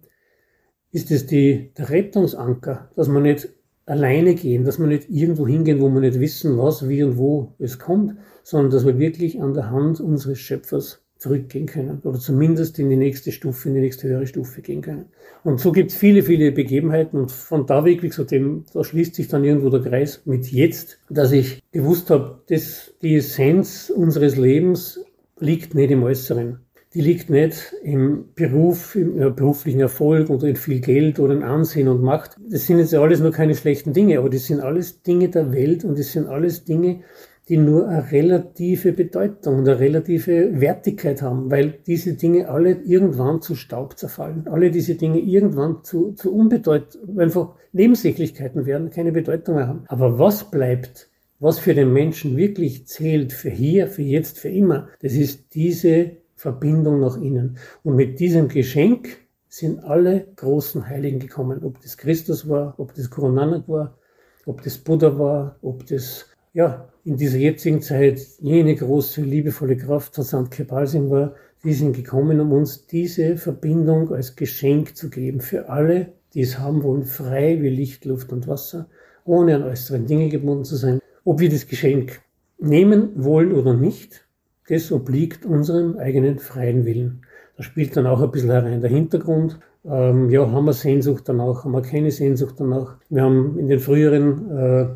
ist 0.90 1.10
es 1.10 1.26
die, 1.26 1.72
der 1.76 1.90
Rettungsanker, 1.90 2.90
dass 2.96 3.08
man 3.08 3.22
nicht 3.22 3.50
alleine 3.88 4.34
gehen, 4.34 4.64
dass 4.64 4.78
wir 4.78 4.86
nicht 4.86 5.08
irgendwo 5.08 5.46
hingehen, 5.46 5.80
wo 5.80 5.88
wir 5.88 6.00
nicht 6.00 6.20
wissen, 6.20 6.58
was, 6.58 6.88
wie 6.88 7.02
und 7.02 7.16
wo 7.16 7.54
es 7.58 7.78
kommt, 7.78 8.16
sondern 8.42 8.70
dass 8.70 8.86
wir 8.86 8.98
wirklich 8.98 9.40
an 9.40 9.54
der 9.54 9.70
Hand 9.70 10.00
unseres 10.00 10.38
Schöpfers 10.38 11.02
zurückgehen 11.16 11.66
können 11.66 12.00
oder 12.04 12.18
zumindest 12.18 12.78
in 12.78 12.90
die 12.90 12.96
nächste 12.96 13.32
Stufe, 13.32 13.68
in 13.68 13.74
die 13.74 13.80
nächste 13.80 14.08
höhere 14.08 14.26
Stufe 14.26 14.62
gehen 14.62 14.82
können. 14.82 15.06
Und 15.42 15.58
so 15.58 15.72
gibt 15.72 15.90
es 15.90 15.96
viele, 15.96 16.22
viele 16.22 16.52
Begebenheiten 16.52 17.18
und 17.18 17.32
von 17.32 17.66
da 17.66 17.84
weg, 17.84 18.02
wie 18.02 18.08
gesagt, 18.08 18.30
dem, 18.30 18.64
da 18.72 18.84
schließt 18.84 19.16
sich 19.16 19.26
dann 19.26 19.44
irgendwo 19.44 19.68
der 19.70 19.80
Kreis 19.80 20.22
mit 20.26 20.46
jetzt, 20.52 21.00
dass 21.10 21.32
ich 21.32 21.62
gewusst 21.72 22.10
habe, 22.10 22.42
dass 22.48 22.94
die 23.02 23.16
Essenz 23.16 23.90
unseres 23.94 24.36
Lebens 24.36 25.00
liegt 25.40 25.74
nicht 25.74 25.90
im 25.90 26.02
Äußeren 26.02 26.60
die 26.98 27.04
liegt 27.04 27.30
nicht 27.30 27.76
im 27.84 28.24
Beruf, 28.34 28.96
im 28.96 29.22
äh, 29.22 29.30
beruflichen 29.30 29.78
Erfolg 29.78 30.30
oder 30.30 30.48
in 30.48 30.56
viel 30.56 30.80
Geld 30.80 31.20
oder 31.20 31.32
in 31.32 31.44
Ansehen 31.44 31.86
und 31.86 32.02
Macht. 32.02 32.32
Das 32.50 32.66
sind 32.66 32.80
jetzt 32.80 32.92
alles 32.92 33.20
nur 33.20 33.30
keine 33.30 33.54
schlechten 33.54 33.92
Dinge, 33.92 34.18
aber 34.18 34.28
das 34.28 34.46
sind 34.46 34.58
alles 34.58 35.00
Dinge 35.02 35.28
der 35.28 35.52
Welt 35.52 35.84
und 35.84 35.96
das 35.96 36.10
sind 36.10 36.26
alles 36.26 36.64
Dinge, 36.64 37.02
die 37.48 37.56
nur 37.56 37.86
eine 37.86 38.10
relative 38.10 38.92
Bedeutung 38.92 39.58
und 39.58 39.68
eine 39.68 39.78
relative 39.78 40.60
Wertigkeit 40.60 41.22
haben, 41.22 41.52
weil 41.52 41.78
diese 41.86 42.14
Dinge 42.14 42.48
alle 42.48 42.72
irgendwann 42.72 43.42
zu 43.42 43.54
Staub 43.54 43.96
zerfallen. 43.96 44.48
Alle 44.48 44.72
diese 44.72 44.96
Dinge 44.96 45.20
irgendwann 45.20 45.84
zu, 45.84 46.14
zu 46.14 46.34
unbedeutend, 46.34 47.16
einfach 47.16 47.54
Nebensächlichkeiten 47.72 48.66
werden, 48.66 48.90
keine 48.90 49.12
Bedeutung 49.12 49.54
mehr 49.54 49.68
haben. 49.68 49.84
Aber 49.86 50.18
was 50.18 50.50
bleibt, 50.50 51.08
was 51.38 51.60
für 51.60 51.74
den 51.74 51.92
Menschen 51.92 52.36
wirklich 52.36 52.88
zählt, 52.88 53.32
für 53.32 53.50
hier, 53.50 53.86
für 53.86 54.02
jetzt, 54.02 54.40
für 54.40 54.48
immer, 54.48 54.88
das 55.00 55.12
ist 55.12 55.54
diese 55.54 56.16
Verbindung 56.38 57.00
nach 57.00 57.20
innen. 57.20 57.58
Und 57.82 57.96
mit 57.96 58.20
diesem 58.20 58.46
Geschenk 58.46 59.08
sind 59.48 59.82
alle 59.82 60.28
großen 60.36 60.88
Heiligen 60.88 61.18
gekommen. 61.18 61.64
Ob 61.64 61.80
das 61.82 61.98
Christus 61.98 62.48
war, 62.48 62.74
ob 62.78 62.94
das 62.94 63.10
Guru 63.10 63.28
Nanak 63.28 63.68
war, 63.68 63.98
ob 64.46 64.62
das 64.62 64.78
Buddha 64.78 65.18
war, 65.18 65.56
ob 65.62 65.84
das, 65.86 66.26
ja, 66.54 66.88
in 67.04 67.16
dieser 67.16 67.38
jetzigen 67.38 67.82
Zeit 67.82 68.20
jene 68.38 68.76
große, 68.76 69.20
liebevolle 69.20 69.76
Kraft 69.76 70.14
von 70.14 70.24
St. 70.24 70.50
Kebalsin 70.52 71.10
war, 71.10 71.34
die 71.64 71.74
sind 71.74 71.96
gekommen, 71.96 72.38
um 72.38 72.52
uns 72.52 72.86
diese 72.86 73.36
Verbindung 73.36 74.12
als 74.12 74.36
Geschenk 74.36 74.96
zu 74.96 75.10
geben 75.10 75.40
für 75.40 75.68
alle, 75.68 76.12
die 76.34 76.42
es 76.42 76.60
haben 76.60 76.84
wollen, 76.84 77.04
frei 77.04 77.60
wie 77.60 77.70
Licht, 77.70 78.04
Luft 78.04 78.32
und 78.32 78.46
Wasser, 78.46 78.88
ohne 79.24 79.56
an 79.56 79.64
äußeren 79.64 80.06
Dinge 80.06 80.28
gebunden 80.28 80.64
zu 80.64 80.76
sein. 80.76 81.00
Ob 81.24 81.40
wir 81.40 81.50
das 81.50 81.66
Geschenk 81.66 82.20
nehmen 82.58 83.10
wollen 83.16 83.52
oder 83.52 83.74
nicht, 83.74 84.27
das 84.68 84.92
obliegt 84.92 85.46
unserem 85.46 85.98
eigenen 85.98 86.38
freien 86.38 86.84
Willen. 86.84 87.22
Da 87.56 87.62
spielt 87.62 87.96
dann 87.96 88.06
auch 88.06 88.20
ein 88.20 88.30
bisschen 88.30 88.50
herein 88.50 88.80
der 88.80 88.90
Hintergrund. 88.90 89.58
Ähm, 89.84 90.30
ja, 90.30 90.50
haben 90.50 90.66
wir 90.66 90.72
Sehnsucht 90.72 91.24
danach, 91.26 91.64
haben 91.64 91.72
wir 91.72 91.82
keine 91.82 92.10
Sehnsucht 92.10 92.56
danach. 92.58 92.98
Wir 93.08 93.22
haben 93.22 93.58
in 93.58 93.68
den 93.68 93.80
früheren 93.80 94.50
äh, 94.50 94.86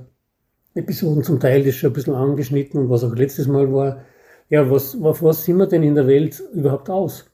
Episoden 0.79 1.23
zum 1.23 1.41
Teil 1.41 1.65
das 1.65 1.75
schon 1.75 1.91
ein 1.91 1.95
bisschen 1.95 2.15
angeschnitten 2.15 2.81
und 2.81 2.91
was 2.91 3.05
auch 3.05 3.15
letztes 3.15 3.47
Mal 3.47 3.73
war, 3.73 4.05
ja, 4.49 4.71
was, 4.71 4.97
auf 5.01 5.23
was 5.23 5.45
sind 5.45 5.57
wir 5.57 5.67
denn 5.67 5.83
in 5.83 5.95
der 5.95 6.07
Welt 6.07 6.43
überhaupt 6.53 6.91
aus? 6.91 7.31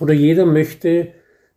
Oder 0.00 0.12
jeder 0.12 0.46
möchte 0.46 1.08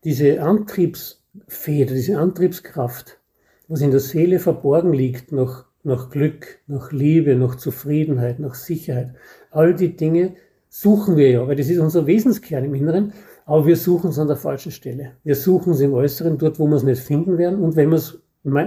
diese 0.03 0.41
Antriebsfeder, 0.41 1.93
diese 1.93 2.17
Antriebskraft, 2.17 3.19
was 3.67 3.81
in 3.81 3.91
der 3.91 3.99
Seele 3.99 4.39
verborgen 4.39 4.93
liegt, 4.93 5.31
nach, 5.31 5.65
nach 5.87 6.09
Glück, 6.09 6.59
nach 6.67 6.91
Liebe, 6.91 7.35
nach 7.35 7.55
Zufriedenheit, 7.55 8.39
nach 8.39 8.55
Sicherheit, 8.55 9.15
All 9.51 9.73
die 9.73 9.95
Dinge 9.95 10.35
suchen 10.69 11.15
wir 11.15 11.31
ja, 11.31 11.47
weil 11.47 11.55
das 11.55 11.69
ist 11.69 11.79
unser 11.79 12.05
Wesenskern 12.05 12.65
im 12.65 12.75
Inneren, 12.75 13.13
aber 13.45 13.65
wir 13.65 13.77
suchen 13.77 14.09
es 14.09 14.19
an 14.19 14.27
der 14.27 14.35
falschen 14.35 14.71
Stelle. 14.71 15.13
Wir 15.23 15.35
suchen 15.35 15.73
es 15.73 15.79
im 15.79 15.93
Äußeren, 15.93 16.37
dort, 16.37 16.59
wo 16.59 16.67
wir 16.67 16.75
es 16.75 16.83
nicht 16.83 17.01
finden 17.01 17.37
werden. 17.37 17.61
Und 17.61 17.75
wenn 17.77 17.89
wir 17.89 17.95
es 17.95 18.19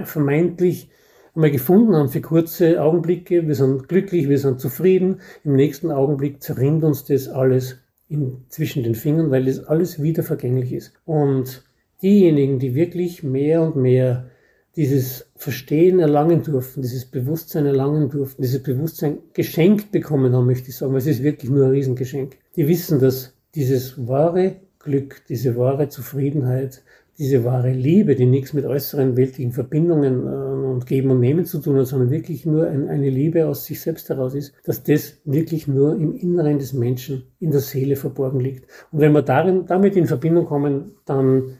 vermeintlich 0.05 0.89
einmal 1.35 1.51
gefunden 1.51 1.95
haben 1.95 2.09
für 2.09 2.21
kurze 2.21 2.81
Augenblicke, 2.81 3.47
wir 3.47 3.55
sind 3.55 3.87
glücklich, 3.87 4.27
wir 4.27 4.39
sind 4.39 4.59
zufrieden, 4.59 5.21
im 5.43 5.55
nächsten 5.55 5.91
Augenblick 5.91 6.41
zerrinnt 6.41 6.83
uns 6.83 7.05
das 7.05 7.29
alles 7.29 7.77
in, 8.09 8.45
zwischen 8.49 8.83
den 8.83 8.95
Fingern, 8.95 9.29
weil 9.29 9.45
das 9.45 9.63
alles 9.63 10.01
wieder 10.01 10.23
vergänglich 10.23 10.73
ist. 10.73 10.93
Und 11.05 11.63
diejenigen, 12.01 12.57
die 12.57 12.73
wirklich 12.73 13.21
mehr 13.21 13.61
und 13.61 13.75
mehr 13.75 14.30
dieses 14.75 15.29
Verstehen 15.35 15.99
erlangen 15.99 16.43
durften, 16.43 16.81
dieses 16.81 17.05
Bewusstsein 17.05 17.65
erlangen 17.65 18.09
durften, 18.09 18.41
dieses 18.41 18.63
Bewusstsein 18.63 19.17
geschenkt 19.33 19.91
bekommen 19.91 20.33
haben, 20.33 20.45
möchte 20.45 20.69
ich 20.69 20.77
sagen, 20.77 20.93
weil 20.93 20.99
es 20.99 21.07
ist 21.07 21.23
wirklich 21.23 21.51
nur 21.51 21.65
ein 21.65 21.71
Riesengeschenk. 21.71 22.37
Die 22.55 22.67
wissen, 22.67 22.99
dass 22.99 23.33
dieses 23.55 24.07
wahre 24.07 24.55
Glück, 24.79 25.23
diese 25.27 25.57
wahre 25.57 25.89
Zufriedenheit, 25.89 26.81
diese 27.17 27.43
wahre 27.43 27.71
Liebe, 27.71 28.15
die 28.15 28.25
nichts 28.25 28.53
mit 28.53 28.65
äußeren 28.65 29.17
weltlichen 29.17 29.51
Verbindungen 29.51 30.25
äh, 30.25 30.71
und 30.71 30.85
Geben 30.87 31.11
und 31.11 31.19
Nehmen 31.19 31.45
zu 31.45 31.59
tun 31.59 31.77
hat, 31.77 31.87
sondern 31.87 32.09
wirklich 32.09 32.45
nur 32.45 32.67
ein, 32.67 32.87
eine 32.87 33.09
Liebe 33.09 33.45
aus 33.45 33.65
sich 33.65 33.81
selbst 33.81 34.09
heraus 34.09 34.33
ist, 34.33 34.53
dass 34.63 34.83
das 34.83 35.19
wirklich 35.25 35.67
nur 35.67 35.95
im 35.95 36.15
Inneren 36.15 36.57
des 36.57 36.73
Menschen, 36.73 37.23
in 37.39 37.51
der 37.51 37.59
Seele 37.59 37.95
verborgen 37.95 38.39
liegt. 38.39 38.65
Und 38.91 39.01
wenn 39.01 39.11
wir 39.11 39.21
darin, 39.21 39.65
damit 39.67 39.95
in 39.97 40.07
Verbindung 40.07 40.45
kommen, 40.45 40.95
dann 41.05 41.59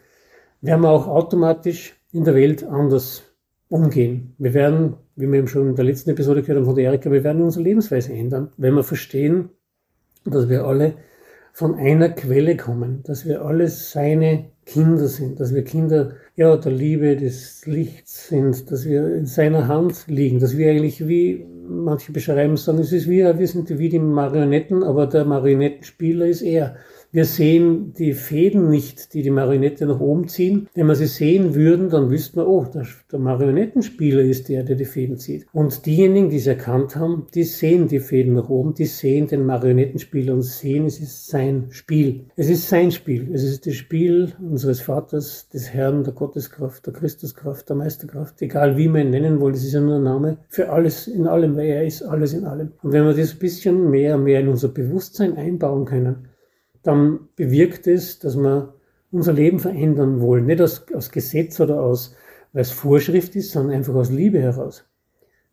werden 0.62 0.82
wir 0.82 0.90
auch 0.90 1.08
automatisch 1.08 2.01
in 2.14 2.24
der 2.24 2.36
Welt 2.36 2.64
anders 2.64 3.24
umgehen. 3.70 4.36
Wir 4.38 4.54
werden, 4.54 4.96
wie 5.16 5.28
wir 5.28 5.40
eben 5.40 5.48
schon 5.48 5.70
in 5.70 5.76
der 5.76 5.86
letzten 5.86 6.10
Episode 6.10 6.42
gehört 6.42 6.58
haben 6.58 6.66
von 6.66 6.76
der 6.76 6.86
Erika, 6.86 7.12
wir 7.12 7.24
werden 7.24 7.42
unsere 7.42 7.64
Lebensweise 7.64 8.14
ändern, 8.14 8.52
wenn 8.58 8.74
wir 8.74 8.84
verstehen, 8.84 9.50
dass 10.26 10.50
wir 10.50 10.66
alle 10.66 10.96
von 11.54 11.76
einer 11.76 12.10
Quelle 12.10 12.58
kommen, 12.58 13.04
dass 13.04 13.26
wir 13.26 13.44
alle 13.44 13.68
seine 13.68 14.52
Kinder 14.66 15.08
sind, 15.08 15.40
dass 15.40 15.54
wir 15.54 15.64
Kinder 15.64 16.16
ja, 16.36 16.56
der 16.58 16.72
Liebe, 16.72 17.16
des 17.16 17.66
Lichts 17.66 18.28
sind, 18.30 18.72
dass 18.72 18.86
wir 18.86 19.16
in 19.16 19.26
seiner 19.26 19.68
Hand 19.68 20.06
liegen, 20.08 20.40
dass 20.40 20.58
wir 20.58 20.70
eigentlich 20.70 21.08
wie, 21.08 21.46
manche 21.68 22.12
beschreiben 22.12 22.58
sagen, 22.58 22.80
es 22.80 22.92
ist 22.92 23.10
wie, 23.10 23.24
wir 23.24 23.48
sind 23.48 23.78
wie 23.78 23.90
die 23.90 24.00
Marionetten, 24.00 24.84
aber 24.84 25.08
der 25.08 25.26
Marionettenspieler 25.26 26.26
ist 26.26 26.42
er. 26.42 26.76
Wir 27.14 27.26
sehen 27.26 27.94
die 27.98 28.14
Fäden 28.14 28.70
nicht, 28.70 29.14
die 29.14 29.22
die 29.22 29.32
Marionette 29.32 29.86
nach 29.86 30.00
oben 30.00 30.30
ziehen. 30.30 30.70
Wenn 30.74 30.88
wir 30.88 30.96
sie 30.96 31.08
sehen 31.08 31.56
würden, 31.56 31.90
dann 31.90 32.10
wüssten 32.10 32.38
wir, 32.38 32.48
oh, 32.48 32.64
der, 32.64 32.88
der 33.12 33.20
Marionettenspieler 33.20 34.22
ist 34.22 34.48
der, 34.48 34.64
der 34.64 34.78
die 34.78 34.86
Fäden 34.86 35.18
zieht. 35.18 35.46
Und 35.52 35.86
diejenigen, 35.86 36.30
die 36.30 36.38
es 36.38 36.48
erkannt 36.48 36.96
haben, 36.96 37.28
die 37.36 37.44
sehen 37.44 37.90
die 37.90 38.00
Fäden 38.00 38.36
nach 38.36 38.48
oben, 38.48 38.76
die 38.76 38.86
sehen 38.86 39.28
den 39.28 39.46
Marionettenspieler 39.46 40.34
und 40.34 40.44
sehen, 40.44 40.86
es 40.86 41.02
ist 41.02 41.28
sein 41.28 41.66
Spiel. 41.72 42.28
Es 42.38 42.50
ist 42.50 42.70
sein 42.70 42.92
Spiel. 42.92 43.30
Es 43.34 43.44
ist 43.44 43.68
das 43.68 43.76
Spiel 43.76 44.32
unseres 44.40 44.80
Vaters, 44.80 45.50
des 45.50 45.74
Herrn, 45.74 46.06
der 46.06 46.14
Gotteskraft, 46.22 46.86
der 46.86 46.94
Christuskraft, 46.94 47.68
der 47.68 47.76
Meisterkraft, 47.76 48.40
egal 48.44 48.78
wie 48.78 48.88
man 48.88 49.02
ihn 49.02 49.10
nennen 49.10 49.42
will, 49.42 49.54
das 49.54 49.64
ist 49.64 49.74
ja 49.74 49.82
nur 49.82 49.96
ein 49.96 50.04
Name 50.04 50.38
für 50.50 50.70
alles 50.70 51.08
in 51.08 51.26
allem, 51.26 51.56
weil 51.56 51.66
er 51.66 51.84
ist 51.84 52.04
alles 52.04 52.34
in 52.34 52.46
allem. 52.46 52.74
Und 52.84 52.92
wenn 52.92 53.06
wir 53.06 53.16
das 53.16 53.34
ein 53.34 53.40
bisschen 53.40 53.90
mehr, 53.90 54.20
mehr 54.20 54.42
in 54.42 54.48
unser 54.48 54.68
Bewusstsein 54.68 55.36
einbauen 55.36 55.86
können, 55.86 56.28
dann 56.84 57.30
bewirkt 57.36 57.88
es, 57.88 58.20
dass 58.20 58.38
wir 58.38 58.76
unser 59.12 59.34
Leben 59.34 59.58
verändern 59.58 60.22
wollen. 60.22 60.46
Nicht 60.46 60.62
aus, 60.62 60.86
aus 60.94 61.10
Gesetz 61.10 61.60
oder 61.60 61.82
aus, 61.82 62.16
weil 62.54 62.62
es 62.62 62.72
Vorschrift 62.72 63.36
ist, 63.36 63.52
sondern 63.52 63.76
einfach 63.76 63.96
aus 63.96 64.12
Liebe 64.12 64.40
heraus. 64.40 64.86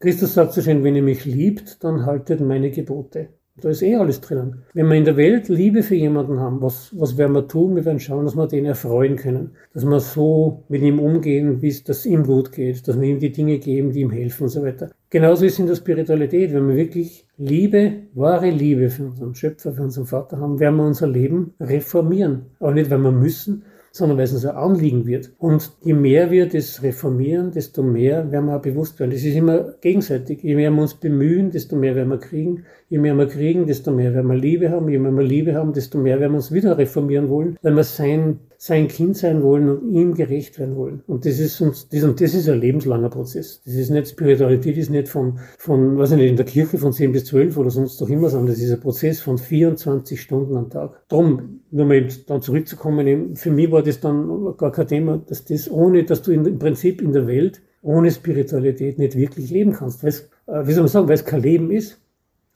Christus 0.00 0.35
sagt 0.35 0.52
so 0.52 0.61
schön, 0.61 0.85
wenn 0.85 0.96
ihr 0.96 1.02
mich 1.02 1.24
liebt, 1.24 1.83
dann 1.83 2.04
haltet 2.04 2.42
meine 2.42 2.70
Gebote. 2.70 3.31
Da 3.61 3.71
ist 3.71 3.83
eh 3.83 3.97
alles 3.97 4.21
drinnen. 4.21 4.62
Wenn 4.75 4.87
wir 4.87 4.94
in 4.94 5.05
der 5.05 5.16
Welt 5.16 5.49
Liebe 5.49 5.83
für 5.83 5.94
jemanden 5.94 6.38
haben, 6.38 6.62
was, 6.62 6.90
was 6.97 7.16
werden 7.16 7.33
wir 7.33 7.49
tun? 7.49 7.75
Wir 7.77 7.85
werden 7.85 8.01
schauen, 8.01 8.25
dass 8.25 8.37
wir 8.37 8.47
den 8.47 8.64
erfreuen 8.64 9.16
können. 9.16 9.53
Dass 9.75 9.85
wir 9.85 10.01
so 10.01 10.64
mit 10.68 10.83
ihm 10.83 10.99
umgehen, 10.99 11.61
wie 11.62 11.68
es 11.68 11.85
das 11.85 12.07
ihm 12.07 12.25
gut 12.25 12.53
geht. 12.53 12.87
Dass 12.87 13.01
wir 13.01 13.09
ihm 13.09 13.18
die 13.18 13.33
Dinge 13.33 13.59
geben, 13.59 13.92
die 13.92 14.01
ihm 14.01 14.11
helfen 14.11 14.44
und 14.44 14.51
so 14.51 14.62
weiter. 14.62 14.90
Genauso 15.11 15.44
ist 15.44 15.59
in 15.59 15.66
der 15.66 15.75
Spiritualität. 15.75 16.53
Wenn 16.53 16.68
wir 16.68 16.77
wirklich 16.77 17.27
Liebe, 17.37 17.92
wahre 18.14 18.51
Liebe 18.51 18.90
für 18.90 19.07
unseren 19.07 19.35
Schöpfer, 19.35 19.73
für 19.73 19.83
unseren 19.83 20.07
Vater 20.07 20.38
haben, 20.38 20.61
werden 20.61 20.77
wir 20.77 20.87
unser 20.87 21.09
Leben 21.09 21.55
reformieren. 21.61 22.47
Aber 22.61 22.73
nicht, 22.73 22.90
weil 22.90 22.99
wir 22.99 23.12
müssen, 23.12 23.64
sondern 23.99 24.18
weil 24.18 24.25
es 24.25 24.33
uns 24.33 24.44
ein 24.44 24.57
Anliegen 24.57 25.07
wird. 25.07 25.33
Und 25.38 25.73
je 25.83 25.94
mehr 25.94 26.31
wir 26.31 26.49
das 26.49 26.83
reformieren, 26.83 27.51
desto 27.51 27.83
mehr 27.83 28.31
werden 28.31 28.47
wir 28.47 28.57
auch 28.57 28.62
bewusst 28.62 28.99
werden. 29.01 29.11
Das 29.11 29.25
ist 29.25 29.35
immer 29.35 29.75
gegenseitig. 29.81 30.42
Je 30.42 30.55
mehr 30.55 30.71
wir 30.71 30.83
uns 30.83 30.94
bemühen, 30.94 31.51
desto 31.51 31.77
mehr 31.77 31.94
werden 31.94 32.11
wir 32.11 32.18
kriegen. 32.18 32.64
Je 32.90 32.98
mehr 32.98 33.14
wir 33.14 33.27
kriegen, 33.27 33.66
desto 33.66 33.92
mehr 33.92 34.14
werden 34.14 34.29
wir 34.29 34.37
Liebe 34.37 34.70
haben. 34.70 34.88
Je 34.88 34.98
mehr 34.98 35.12
wir 35.12 35.22
Liebe 35.22 35.55
haben, 35.55 35.74
desto 35.74 35.98
mehr 35.98 36.20
werden 36.20 36.33
wir 36.33 36.37
uns 36.37 36.53
wieder 36.53 36.79
reformieren 36.79 37.29
wollen, 37.29 37.59
weil 37.61 37.77
wir 37.77 37.85
sein, 37.85 38.40
sein 38.57 38.88
Kind 38.88 39.16
sein 39.16 39.42
wollen 39.42 39.68
und 39.68 39.92
ihm 39.92 40.14
gerecht 40.14 40.59
werden 40.59 40.74
wollen. 40.74 41.03
Und 41.07 41.27
das 41.27 41.38
ist 41.38 41.61
uns, 41.61 41.88
das, 41.90 42.03
und 42.03 42.18
das 42.20 42.33
ist 42.33 42.48
ein 42.48 42.61
lebenslanger 42.61 43.11
Prozess. 43.11 43.61
Das 43.64 43.74
ist 43.74 43.90
nicht 43.90 44.09
Spiritualität, 44.09 44.77
das 44.77 44.85
ist 44.85 44.90
nicht 44.90 45.09
von, 45.09 45.38
von, 45.59 45.98
weiß 45.98 46.12
ich 46.12 46.16
nicht, 46.16 46.31
in 46.31 46.37
der 46.37 46.46
Kirche 46.46 46.79
von 46.79 46.94
10 46.94 47.12
bis 47.12 47.27
12 47.27 47.59
oder 47.59 47.70
sonst 47.70 48.01
doch 48.01 48.09
immer, 48.09 48.31
sondern 48.31 48.55
das 48.55 48.62
ist 48.62 48.72
ein 48.72 48.81
Prozess 48.81 49.20
von 49.20 49.37
24 49.37 50.18
Stunden 50.18 50.57
am 50.57 50.70
Tag. 50.70 51.07
Drum, 51.09 51.61
nur 51.70 51.85
mal 51.85 52.09
dann 52.27 52.40
zurückzukommen, 52.40 53.37
für 53.37 53.51
mich 53.51 53.70
war 53.70 53.83
das 53.83 54.01
dann 54.01 54.55
gar 54.57 54.72
kein 54.72 54.88
Thema, 54.88 55.18
dass 55.18 55.44
das 55.44 55.70
ohne, 55.70 56.05
dass 56.05 56.22
du 56.22 56.33
in, 56.33 56.46
im 56.46 56.59
Prinzip 56.59 57.03
in 57.03 57.12
der 57.12 57.27
Welt 57.27 57.61
ohne 57.83 58.11
Spiritualität 58.11 58.98
nicht 58.98 59.16
wirklich 59.16 59.51
leben 59.51 59.72
kannst. 59.72 60.03
Weil 60.03 60.12
äh, 60.46 60.66
wie 60.66 60.72
soll 60.72 60.83
man 60.83 60.88
sagen, 60.88 61.09
weil 61.09 61.14
es 61.14 61.24
kein 61.24 61.42
Leben 61.42 61.70
ist. 61.70 62.01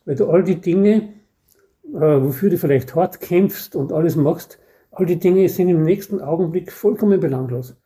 Weil 0.04 0.16
du 0.16 0.26
all 0.28 0.42
die 0.42 0.60
Dinge, 0.60 1.14
äh, 1.92 1.98
wofür 1.98 2.50
du 2.50 2.58
vielleicht 2.58 2.94
hart 2.94 3.20
kämpfst 3.20 3.76
und 3.76 3.92
alles 3.92 4.16
machst, 4.16 4.58
all 4.90 5.06
die 5.06 5.18
Dinge 5.18 5.48
sind 5.48 5.68
im 5.68 5.82
nächsten 5.82 6.20
Augenblick 6.20 6.72
vollkommen 6.72 7.20
belanglos. 7.20 7.76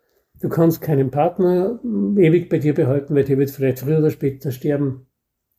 Du 0.40 0.48
kannst 0.48 0.82
keinen 0.82 1.10
Partner 1.10 1.80
ewig 1.82 2.50
bei 2.50 2.58
dir 2.58 2.74
behalten, 2.74 3.14
weil 3.14 3.24
der 3.24 3.38
wird 3.38 3.50
vielleicht 3.50 3.78
früher 3.78 3.98
oder 3.98 4.10
später 4.10 4.50
sterben. 4.50 5.06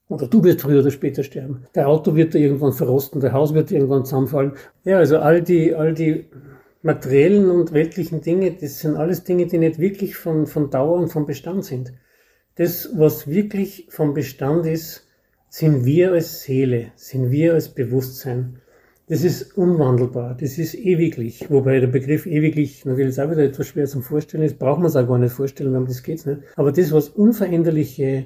Oder 0.08 0.28
du 0.28 0.44
wirst 0.44 0.62
früher 0.62 0.82
oder 0.82 0.92
später 0.92 1.24
sterben. 1.24 1.66
Der 1.76 1.88
Auto 1.88 2.16
wird 2.16 2.34
dir 2.34 2.40
irgendwann 2.40 2.74
verrosten, 2.74 3.20
der 3.20 3.34
Haus 3.34 3.54
wird 3.54 3.72
irgendwann 3.72 4.06
zusammenfallen. 4.06 4.54
Ja, 4.84 5.00
also 5.00 5.18
all 5.18 5.42
die, 5.42 5.76
all 5.76 5.94
die 5.94 6.28
materiellen 6.82 7.50
und 7.50 7.74
weltlichen 7.74 8.22
Dinge, 8.22 8.52
das 8.52 8.80
sind 8.80 8.96
alles 8.96 9.24
Dinge, 9.24 9.48
die 9.48 9.58
nicht 9.58 9.80
wirklich 9.80 10.16
von, 10.16 10.46
von 10.46 10.70
Dauer 10.70 10.98
und 10.98 11.10
von 11.10 11.26
Bestand 11.26 11.66
sind. 11.66 11.94
Das, 12.56 12.90
was 12.96 13.28
wirklich 13.28 13.88
vom 13.90 14.14
Bestand 14.14 14.66
ist, 14.66 15.07
sind 15.50 15.86
wir 15.86 16.12
als 16.12 16.44
Seele, 16.44 16.92
sind 16.96 17.32
wir 17.32 17.54
als 17.54 17.70
Bewusstsein. 17.70 18.60
Das 19.10 19.24
ist 19.24 19.58
unwandelbar, 19.58 20.36
das 20.38 20.58
ist 20.58 20.76
ewiglich. 20.76 21.50
Wobei 21.50 21.80
der 21.80 21.88
Begriff 21.88 22.26
ewiglich 22.26 22.84
natürlich 22.84 23.20
auch 23.22 23.32
wieder 23.32 23.44
etwas 23.44 23.68
schwer 23.68 23.86
zum 23.86 24.04
Vorstellen 24.04 24.44
ist, 24.44 24.60
braucht 24.60 24.80
man 24.80 24.88
es 24.88 24.98
auch 24.98 25.08
gar 25.08 25.18
nicht 25.18 25.32
vorstellen, 25.32 25.74
weil 25.74 25.86
das 25.86 26.04
geht's 26.04 26.26
nicht. 26.26 26.42
Aber 26.58 26.74
das, 26.74 26.92
was 26.92 27.10
unveränderliche 27.10 28.26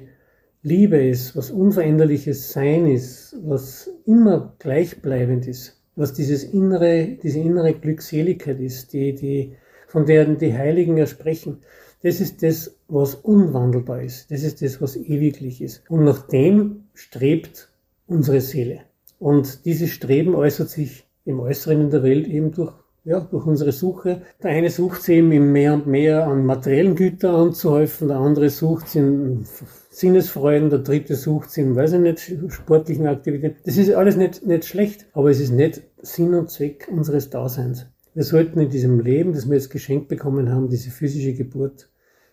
Liebe 0.64 0.96
ist, 0.96 1.36
was 1.36 1.50
unveränderliches 1.52 2.52
Sein 2.52 2.86
ist, 2.86 3.36
was 3.44 3.90
immer 4.06 4.54
gleichbleibend 4.58 5.46
ist, 5.46 5.80
was 5.94 6.14
dieses 6.14 6.42
innere, 6.42 7.16
diese 7.22 7.38
innere 7.38 7.74
Glückseligkeit 7.74 8.58
ist, 8.58 8.92
die, 8.92 9.14
die, 9.14 9.54
von 9.86 10.06
der 10.06 10.24
die 10.24 10.54
Heiligen 10.54 10.96
ja 10.96 11.06
sprechen, 11.06 11.58
das 12.02 12.20
ist 12.20 12.42
das, 12.42 12.76
was 12.88 13.14
unwandelbar 13.14 14.02
ist. 14.02 14.30
Das 14.32 14.42
ist 14.42 14.62
das, 14.62 14.80
was 14.80 14.96
ewiglich 14.96 15.62
ist. 15.62 15.82
Und 15.88 16.04
nach 16.04 16.26
dem 16.26 16.81
strebt 16.94 17.68
unsere 18.06 18.40
Seele. 18.40 18.80
Und 19.18 19.64
dieses 19.64 19.90
Streben 19.90 20.34
äußert 20.34 20.68
sich 20.68 21.06
im 21.24 21.40
Äußeren 21.40 21.80
in 21.80 21.90
der 21.90 22.02
Welt 22.02 22.26
eben 22.26 22.52
durch, 22.52 22.72
ja, 23.04 23.20
durch 23.20 23.46
unsere 23.46 23.72
Suche. 23.72 24.22
Der 24.42 24.50
eine 24.50 24.70
sucht 24.70 25.02
sie 25.02 25.14
eben 25.14 25.52
mehr 25.52 25.74
und 25.74 25.86
mehr 25.86 26.26
an 26.26 26.44
materiellen 26.44 26.94
Gütern 26.94 27.34
anzuhäufen, 27.34 28.08
der 28.08 28.18
andere 28.18 28.50
sucht 28.50 28.88
sie 28.88 28.98
in 28.98 29.46
Sinnesfreuden, 29.90 30.70
der 30.70 30.80
dritte 30.80 31.14
sucht 31.14 31.50
sie 31.50 31.60
in, 31.60 31.76
weiß 31.76 31.92
ich 31.94 32.00
nicht, 32.00 32.52
sportlichen 32.52 33.06
Aktivitäten. 33.06 33.58
Das 33.64 33.76
ist 33.76 33.92
alles 33.92 34.16
nicht, 34.16 34.46
nicht 34.46 34.64
schlecht, 34.64 35.06
aber 35.12 35.30
es 35.30 35.40
ist 35.40 35.50
nicht 35.50 35.82
Sinn 36.00 36.34
und 36.34 36.50
Zweck 36.50 36.88
unseres 36.90 37.30
Daseins. 37.30 37.86
Wir 38.14 38.24
sollten 38.24 38.60
in 38.60 38.70
diesem 38.70 39.00
Leben, 39.00 39.32
das 39.32 39.48
wir 39.48 39.54
jetzt 39.54 39.70
geschenkt 39.70 40.08
bekommen 40.08 40.50
haben, 40.50 40.68
diese 40.68 40.90
physische 40.90 41.32
Geburt, 41.32 41.88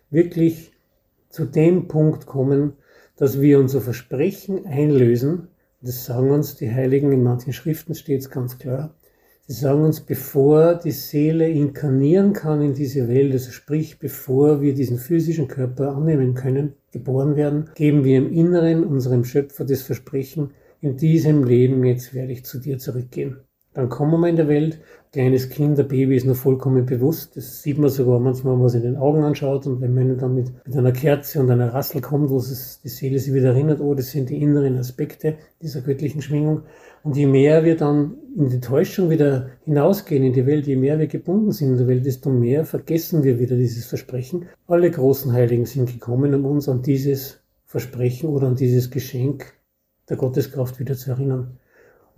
wirklich 0.10 0.72
zu 1.30 1.46
dem 1.46 1.88
Punkt 1.88 2.26
kommen, 2.26 2.74
dass 3.20 3.42
wir 3.42 3.60
unser 3.60 3.82
Versprechen 3.82 4.66
einlösen. 4.66 5.50
Das 5.82 6.06
sagen 6.06 6.32
uns 6.32 6.56
die 6.56 6.72
Heiligen 6.72 7.12
in 7.12 7.22
manchen 7.22 7.52
Schriften 7.52 7.94
steht 7.94 8.22
es 8.22 8.30
ganz 8.30 8.58
klar. 8.58 8.96
Sie 9.46 9.54
sagen 9.54 9.84
uns, 9.84 10.00
bevor 10.00 10.76
die 10.76 10.92
Seele 10.92 11.50
inkarnieren 11.50 12.32
kann 12.32 12.62
in 12.62 12.76
diese 12.76 13.10
Welt, 13.10 13.34
also 13.34 13.52
sprich, 13.52 14.00
bevor 14.00 14.62
wir 14.62 14.74
diesen 14.74 14.98
physischen 14.98 15.50
Körper 15.50 15.96
annehmen 15.98 16.34
können, 16.34 16.76
geboren 16.94 17.36
werden, 17.36 17.70
geben 17.76 18.06
wir 18.06 18.18
im 18.18 18.32
Inneren 18.32 18.86
unserem 18.86 19.26
Schöpfer 19.26 19.66
das 19.66 19.82
Versprechen, 19.82 20.52
in 20.80 20.96
diesem 20.96 21.44
Leben 21.44 21.84
jetzt 21.84 22.14
werde 22.14 22.32
ich 22.32 22.46
zu 22.46 22.58
dir 22.58 22.78
zurückgehen. 22.78 23.42
Dann 23.80 23.88
kommen 23.88 24.20
wir 24.20 24.28
in 24.28 24.36
der 24.36 24.50
Welt 24.50 24.80
kleines 25.14 25.50
Kind, 25.50 25.80
ein 25.80 25.88
Baby 25.88 26.18
ist 26.18 26.26
noch 26.26 26.36
vollkommen 26.36 26.86
bewusst. 26.86 27.38
Das 27.38 27.64
sieht 27.64 27.78
man 27.78 27.90
sogar 27.90 28.20
manchmal, 28.20 28.54
wenn 28.54 28.60
man 28.60 28.70
sich 28.70 28.84
in 28.84 28.94
den 28.94 29.02
Augen 29.02 29.24
anschaut 29.24 29.66
und 29.66 29.80
wenn 29.82 29.94
man 29.94 30.18
dann 30.18 30.36
mit, 30.36 30.52
mit 30.68 30.76
einer 30.76 30.92
Kerze 30.92 31.40
und 31.40 31.50
einer 31.50 31.74
Rassel 31.74 32.02
kommt, 32.02 32.30
wo 32.30 32.38
es 32.38 32.82
die 32.84 32.90
Seele 32.90 33.18
sich 33.18 33.34
wieder 33.34 33.50
erinnert, 33.50 33.80
oh, 33.80 33.96
das 33.96 34.12
sind 34.12 34.30
die 34.30 34.42
inneren 34.42 34.78
Aspekte 34.78 35.38
dieser 35.62 35.82
göttlichen 35.82 36.22
Schwingung. 36.22 36.64
Und 37.04 37.16
je 37.16 37.26
mehr 37.26 37.64
wir 37.64 37.78
dann 37.78 38.18
in 38.36 38.50
die 38.50 38.60
Täuschung 38.60 39.10
wieder 39.10 39.50
hinausgehen 39.64 40.24
in 40.24 40.34
die 40.34 40.46
Welt, 40.46 40.68
je 40.68 40.76
mehr 40.76 41.00
wir 41.00 41.08
gebunden 41.08 41.54
sind 41.54 41.70
in 41.70 41.78
der 41.78 41.88
Welt, 41.88 42.06
desto 42.06 42.30
mehr 42.30 42.66
vergessen 42.66 43.24
wir 43.24 43.40
wieder 43.40 43.56
dieses 43.56 43.86
Versprechen. 43.86 44.48
Alle 44.68 44.92
großen 44.92 45.32
Heiligen 45.32 45.66
sind 45.66 45.92
gekommen, 45.92 46.36
um 46.36 46.46
uns 46.46 46.68
an 46.68 46.82
dieses 46.82 47.40
Versprechen 47.66 48.30
oder 48.30 48.48
an 48.48 48.56
dieses 48.56 48.92
Geschenk 48.92 49.54
der 50.10 50.18
Gotteskraft 50.18 50.80
wieder 50.80 50.96
zu 50.96 51.12
erinnern. 51.12 51.58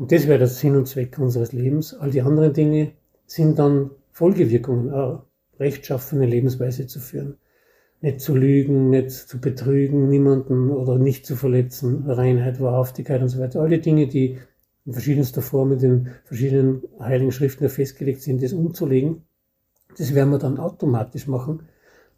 Und 0.02 0.12
das 0.12 0.26
wäre 0.26 0.40
der 0.40 0.48
Sinn 0.48 0.76
und 0.76 0.88
Zweck 0.88 1.20
unseres 1.20 1.54
Lebens. 1.54 1.94
All 1.94 2.10
die 2.10 2.24
anderen 2.24 2.54
Dinge 2.54 2.94
sind 3.28 3.60
dann 3.60 3.92
Folgewirkungen, 4.12 4.92
eine 4.92 5.22
rechtschaffene 5.60 6.26
Lebensweise 6.26 6.88
zu 6.88 7.00
führen. 7.00 7.38
Nicht 8.02 8.20
zu 8.20 8.36
lügen, 8.36 8.90
nicht 8.90 9.12
zu 9.12 9.40
betrügen, 9.40 10.10
niemanden 10.10 10.72
oder 10.72 10.98
nicht 10.98 11.28
zu 11.28 11.36
verletzen, 11.36 12.10
Reinheit, 12.10 12.60
Wahrhaftigkeit 12.60 13.22
und 13.22 13.30
so 13.30 13.40
weiter. 13.40 13.62
All 13.62 13.70
die 13.70 13.80
Dinge, 13.80 14.08
die 14.08 14.40
in 14.88 14.94
verschiedenster 14.94 15.44
Form 15.44 15.72
in 15.74 15.78
den 15.78 16.10
verschiedenen 16.24 16.82
heiligen 17.00 17.32
Schriften 17.32 17.70
festgelegt 17.70 18.24
sind, 18.24 18.42
das 18.42 18.54
umzulegen. 18.54 19.22
das 20.00 20.16
werden 20.16 20.32
wir 20.32 20.40
dann 20.40 20.58
automatisch 20.58 21.28
machen, 21.28 21.68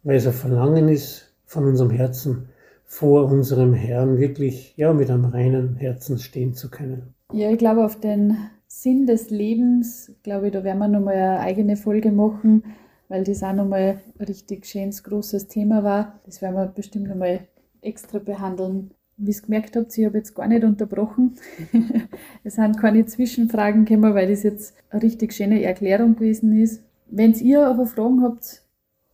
weil 0.04 0.16
es 0.16 0.26
ein 0.26 0.32
Verlangen 0.32 0.88
ist 0.88 1.34
von 1.44 1.66
unserem 1.66 1.90
Herzen, 1.90 2.48
vor 2.86 3.26
unserem 3.30 3.74
Herrn 3.74 4.16
wirklich 4.16 4.74
ja, 4.78 4.94
mit 4.94 5.10
einem 5.10 5.26
reinen 5.26 5.76
Herzen 5.76 6.18
stehen 6.18 6.54
zu 6.54 6.70
können. 6.70 7.13
Ja, 7.32 7.50
ich 7.50 7.58
glaube, 7.58 7.84
auf 7.84 7.98
den 7.98 8.36
Sinn 8.66 9.06
des 9.06 9.30
Lebens, 9.30 10.12
glaube 10.22 10.46
ich, 10.46 10.52
da 10.52 10.64
werden 10.64 10.78
wir 10.78 10.88
nochmal 10.88 11.14
eine 11.14 11.40
eigene 11.40 11.76
Folge 11.76 12.12
machen, 12.12 12.64
weil 13.08 13.24
das 13.24 13.42
auch 13.42 13.52
nochmal 13.52 14.00
ein 14.18 14.24
richtig 14.24 14.66
schönes, 14.66 15.02
großes 15.04 15.48
Thema 15.48 15.82
war. 15.84 16.20
Das 16.26 16.42
werden 16.42 16.56
wir 16.56 16.66
bestimmt 16.66 17.08
nochmal 17.08 17.46
extra 17.80 18.18
behandeln. 18.18 18.90
Wie 19.16 19.30
ihr 19.30 19.40
gemerkt 19.40 19.76
habt, 19.76 19.96
ich 19.96 20.04
habe 20.04 20.18
jetzt 20.18 20.34
gar 20.34 20.48
nicht 20.48 20.64
unterbrochen. 20.64 21.36
es 22.44 22.56
sind 22.56 22.78
keine 22.78 23.06
Zwischenfragen 23.06 23.84
gekommen, 23.84 24.14
weil 24.14 24.28
das 24.28 24.42
jetzt 24.42 24.74
eine 24.90 25.02
richtig 25.02 25.32
schöne 25.32 25.62
Erklärung 25.62 26.16
gewesen 26.16 26.56
ist. 26.58 26.82
Wenn 27.06 27.32
ihr 27.34 27.66
aber 27.66 27.86
Fragen 27.86 28.22
habt, 28.22 28.62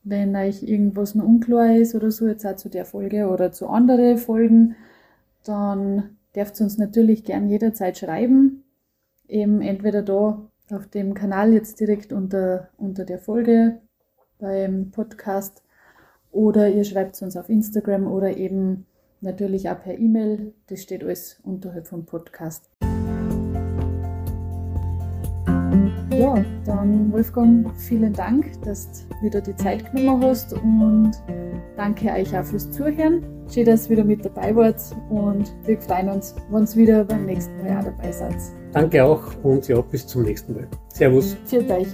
wenn 0.03 0.35
euch 0.35 0.62
irgendwas 0.62 1.14
noch 1.14 1.27
unklar 1.27 1.77
ist 1.77 1.94
oder 1.94 2.11
so, 2.11 2.27
jetzt 2.27 2.46
auch 2.46 2.57
zu 2.57 2.70
der 2.70 2.87
Folge 2.87 3.29
oder 3.29 3.53
zu 3.53 3.68
anderen 3.68 4.16
Folgen, 4.16 4.75
dann 5.44 6.16
dürft 6.35 6.61
uns 6.61 6.79
natürlich 6.79 7.25
gern 7.25 7.49
jederzeit 7.49 7.99
schreiben. 7.99 8.64
Eben 9.29 9.61
entweder 9.61 10.03
da 10.03 10.51
auf 10.71 10.87
dem 10.88 11.14
Kanal 11.14 11.53
jetzt 11.53 11.81
direkt 11.81 12.12
unter, 12.12 12.69
unter 12.77 13.05
der 13.05 13.19
Folge 13.19 13.81
beim 14.38 14.90
Podcast 14.90 15.62
oder 16.31 16.69
ihr 16.69 16.85
schreibt 16.85 17.21
uns 17.23 17.37
auf 17.37 17.49
Instagram 17.49 18.07
oder 18.07 18.37
eben 18.37 18.87
natürlich 19.21 19.69
auch 19.69 19.83
per 19.83 19.99
E-Mail. 19.99 20.55
Das 20.69 20.83
steht 20.83 21.03
alles 21.03 21.40
unterhalb 21.43 21.87
vom 21.87 22.07
Podcast. 22.07 22.71
Ja, 26.12 26.45
dann 26.66 27.12
Wolfgang, 27.12 27.75
vielen 27.77 28.12
Dank, 28.12 28.61
dass 28.62 29.07
du 29.09 29.23
wieder 29.23 29.40
die 29.40 29.57
Zeit 29.57 29.93
genommen 29.93 30.25
hast 30.25 30.53
und 30.53 31.12
danke 31.77 32.11
euch 32.11 32.37
auch 32.37 32.45
fürs 32.45 32.71
Zuhören. 32.71 33.39
Schön, 33.53 33.65
dass 33.67 33.87
ihr 33.87 33.91
wieder 33.91 34.05
mit 34.05 34.25
dabei 34.25 34.55
wart 34.55 34.81
und 35.09 35.53
wir 35.67 35.81
freuen 35.81 36.09
uns, 36.09 36.37
wenn 36.51 36.63
ihr 36.63 36.77
wieder 36.77 37.05
beim 37.05 37.27
nächsten 37.27 37.57
Mal 37.59 37.79
auch 37.79 37.85
dabei 37.85 38.13
seid. 38.13 38.37
Danke 38.73 39.05
auch 39.05 39.23
und 39.43 39.67
ja, 39.67 39.81
bis 39.81 40.07
zum 40.07 40.23
nächsten 40.23 40.55
Mal. 40.55 40.69
Servus. 40.89 41.37
Viert 41.47 41.69
euch. 41.69 41.89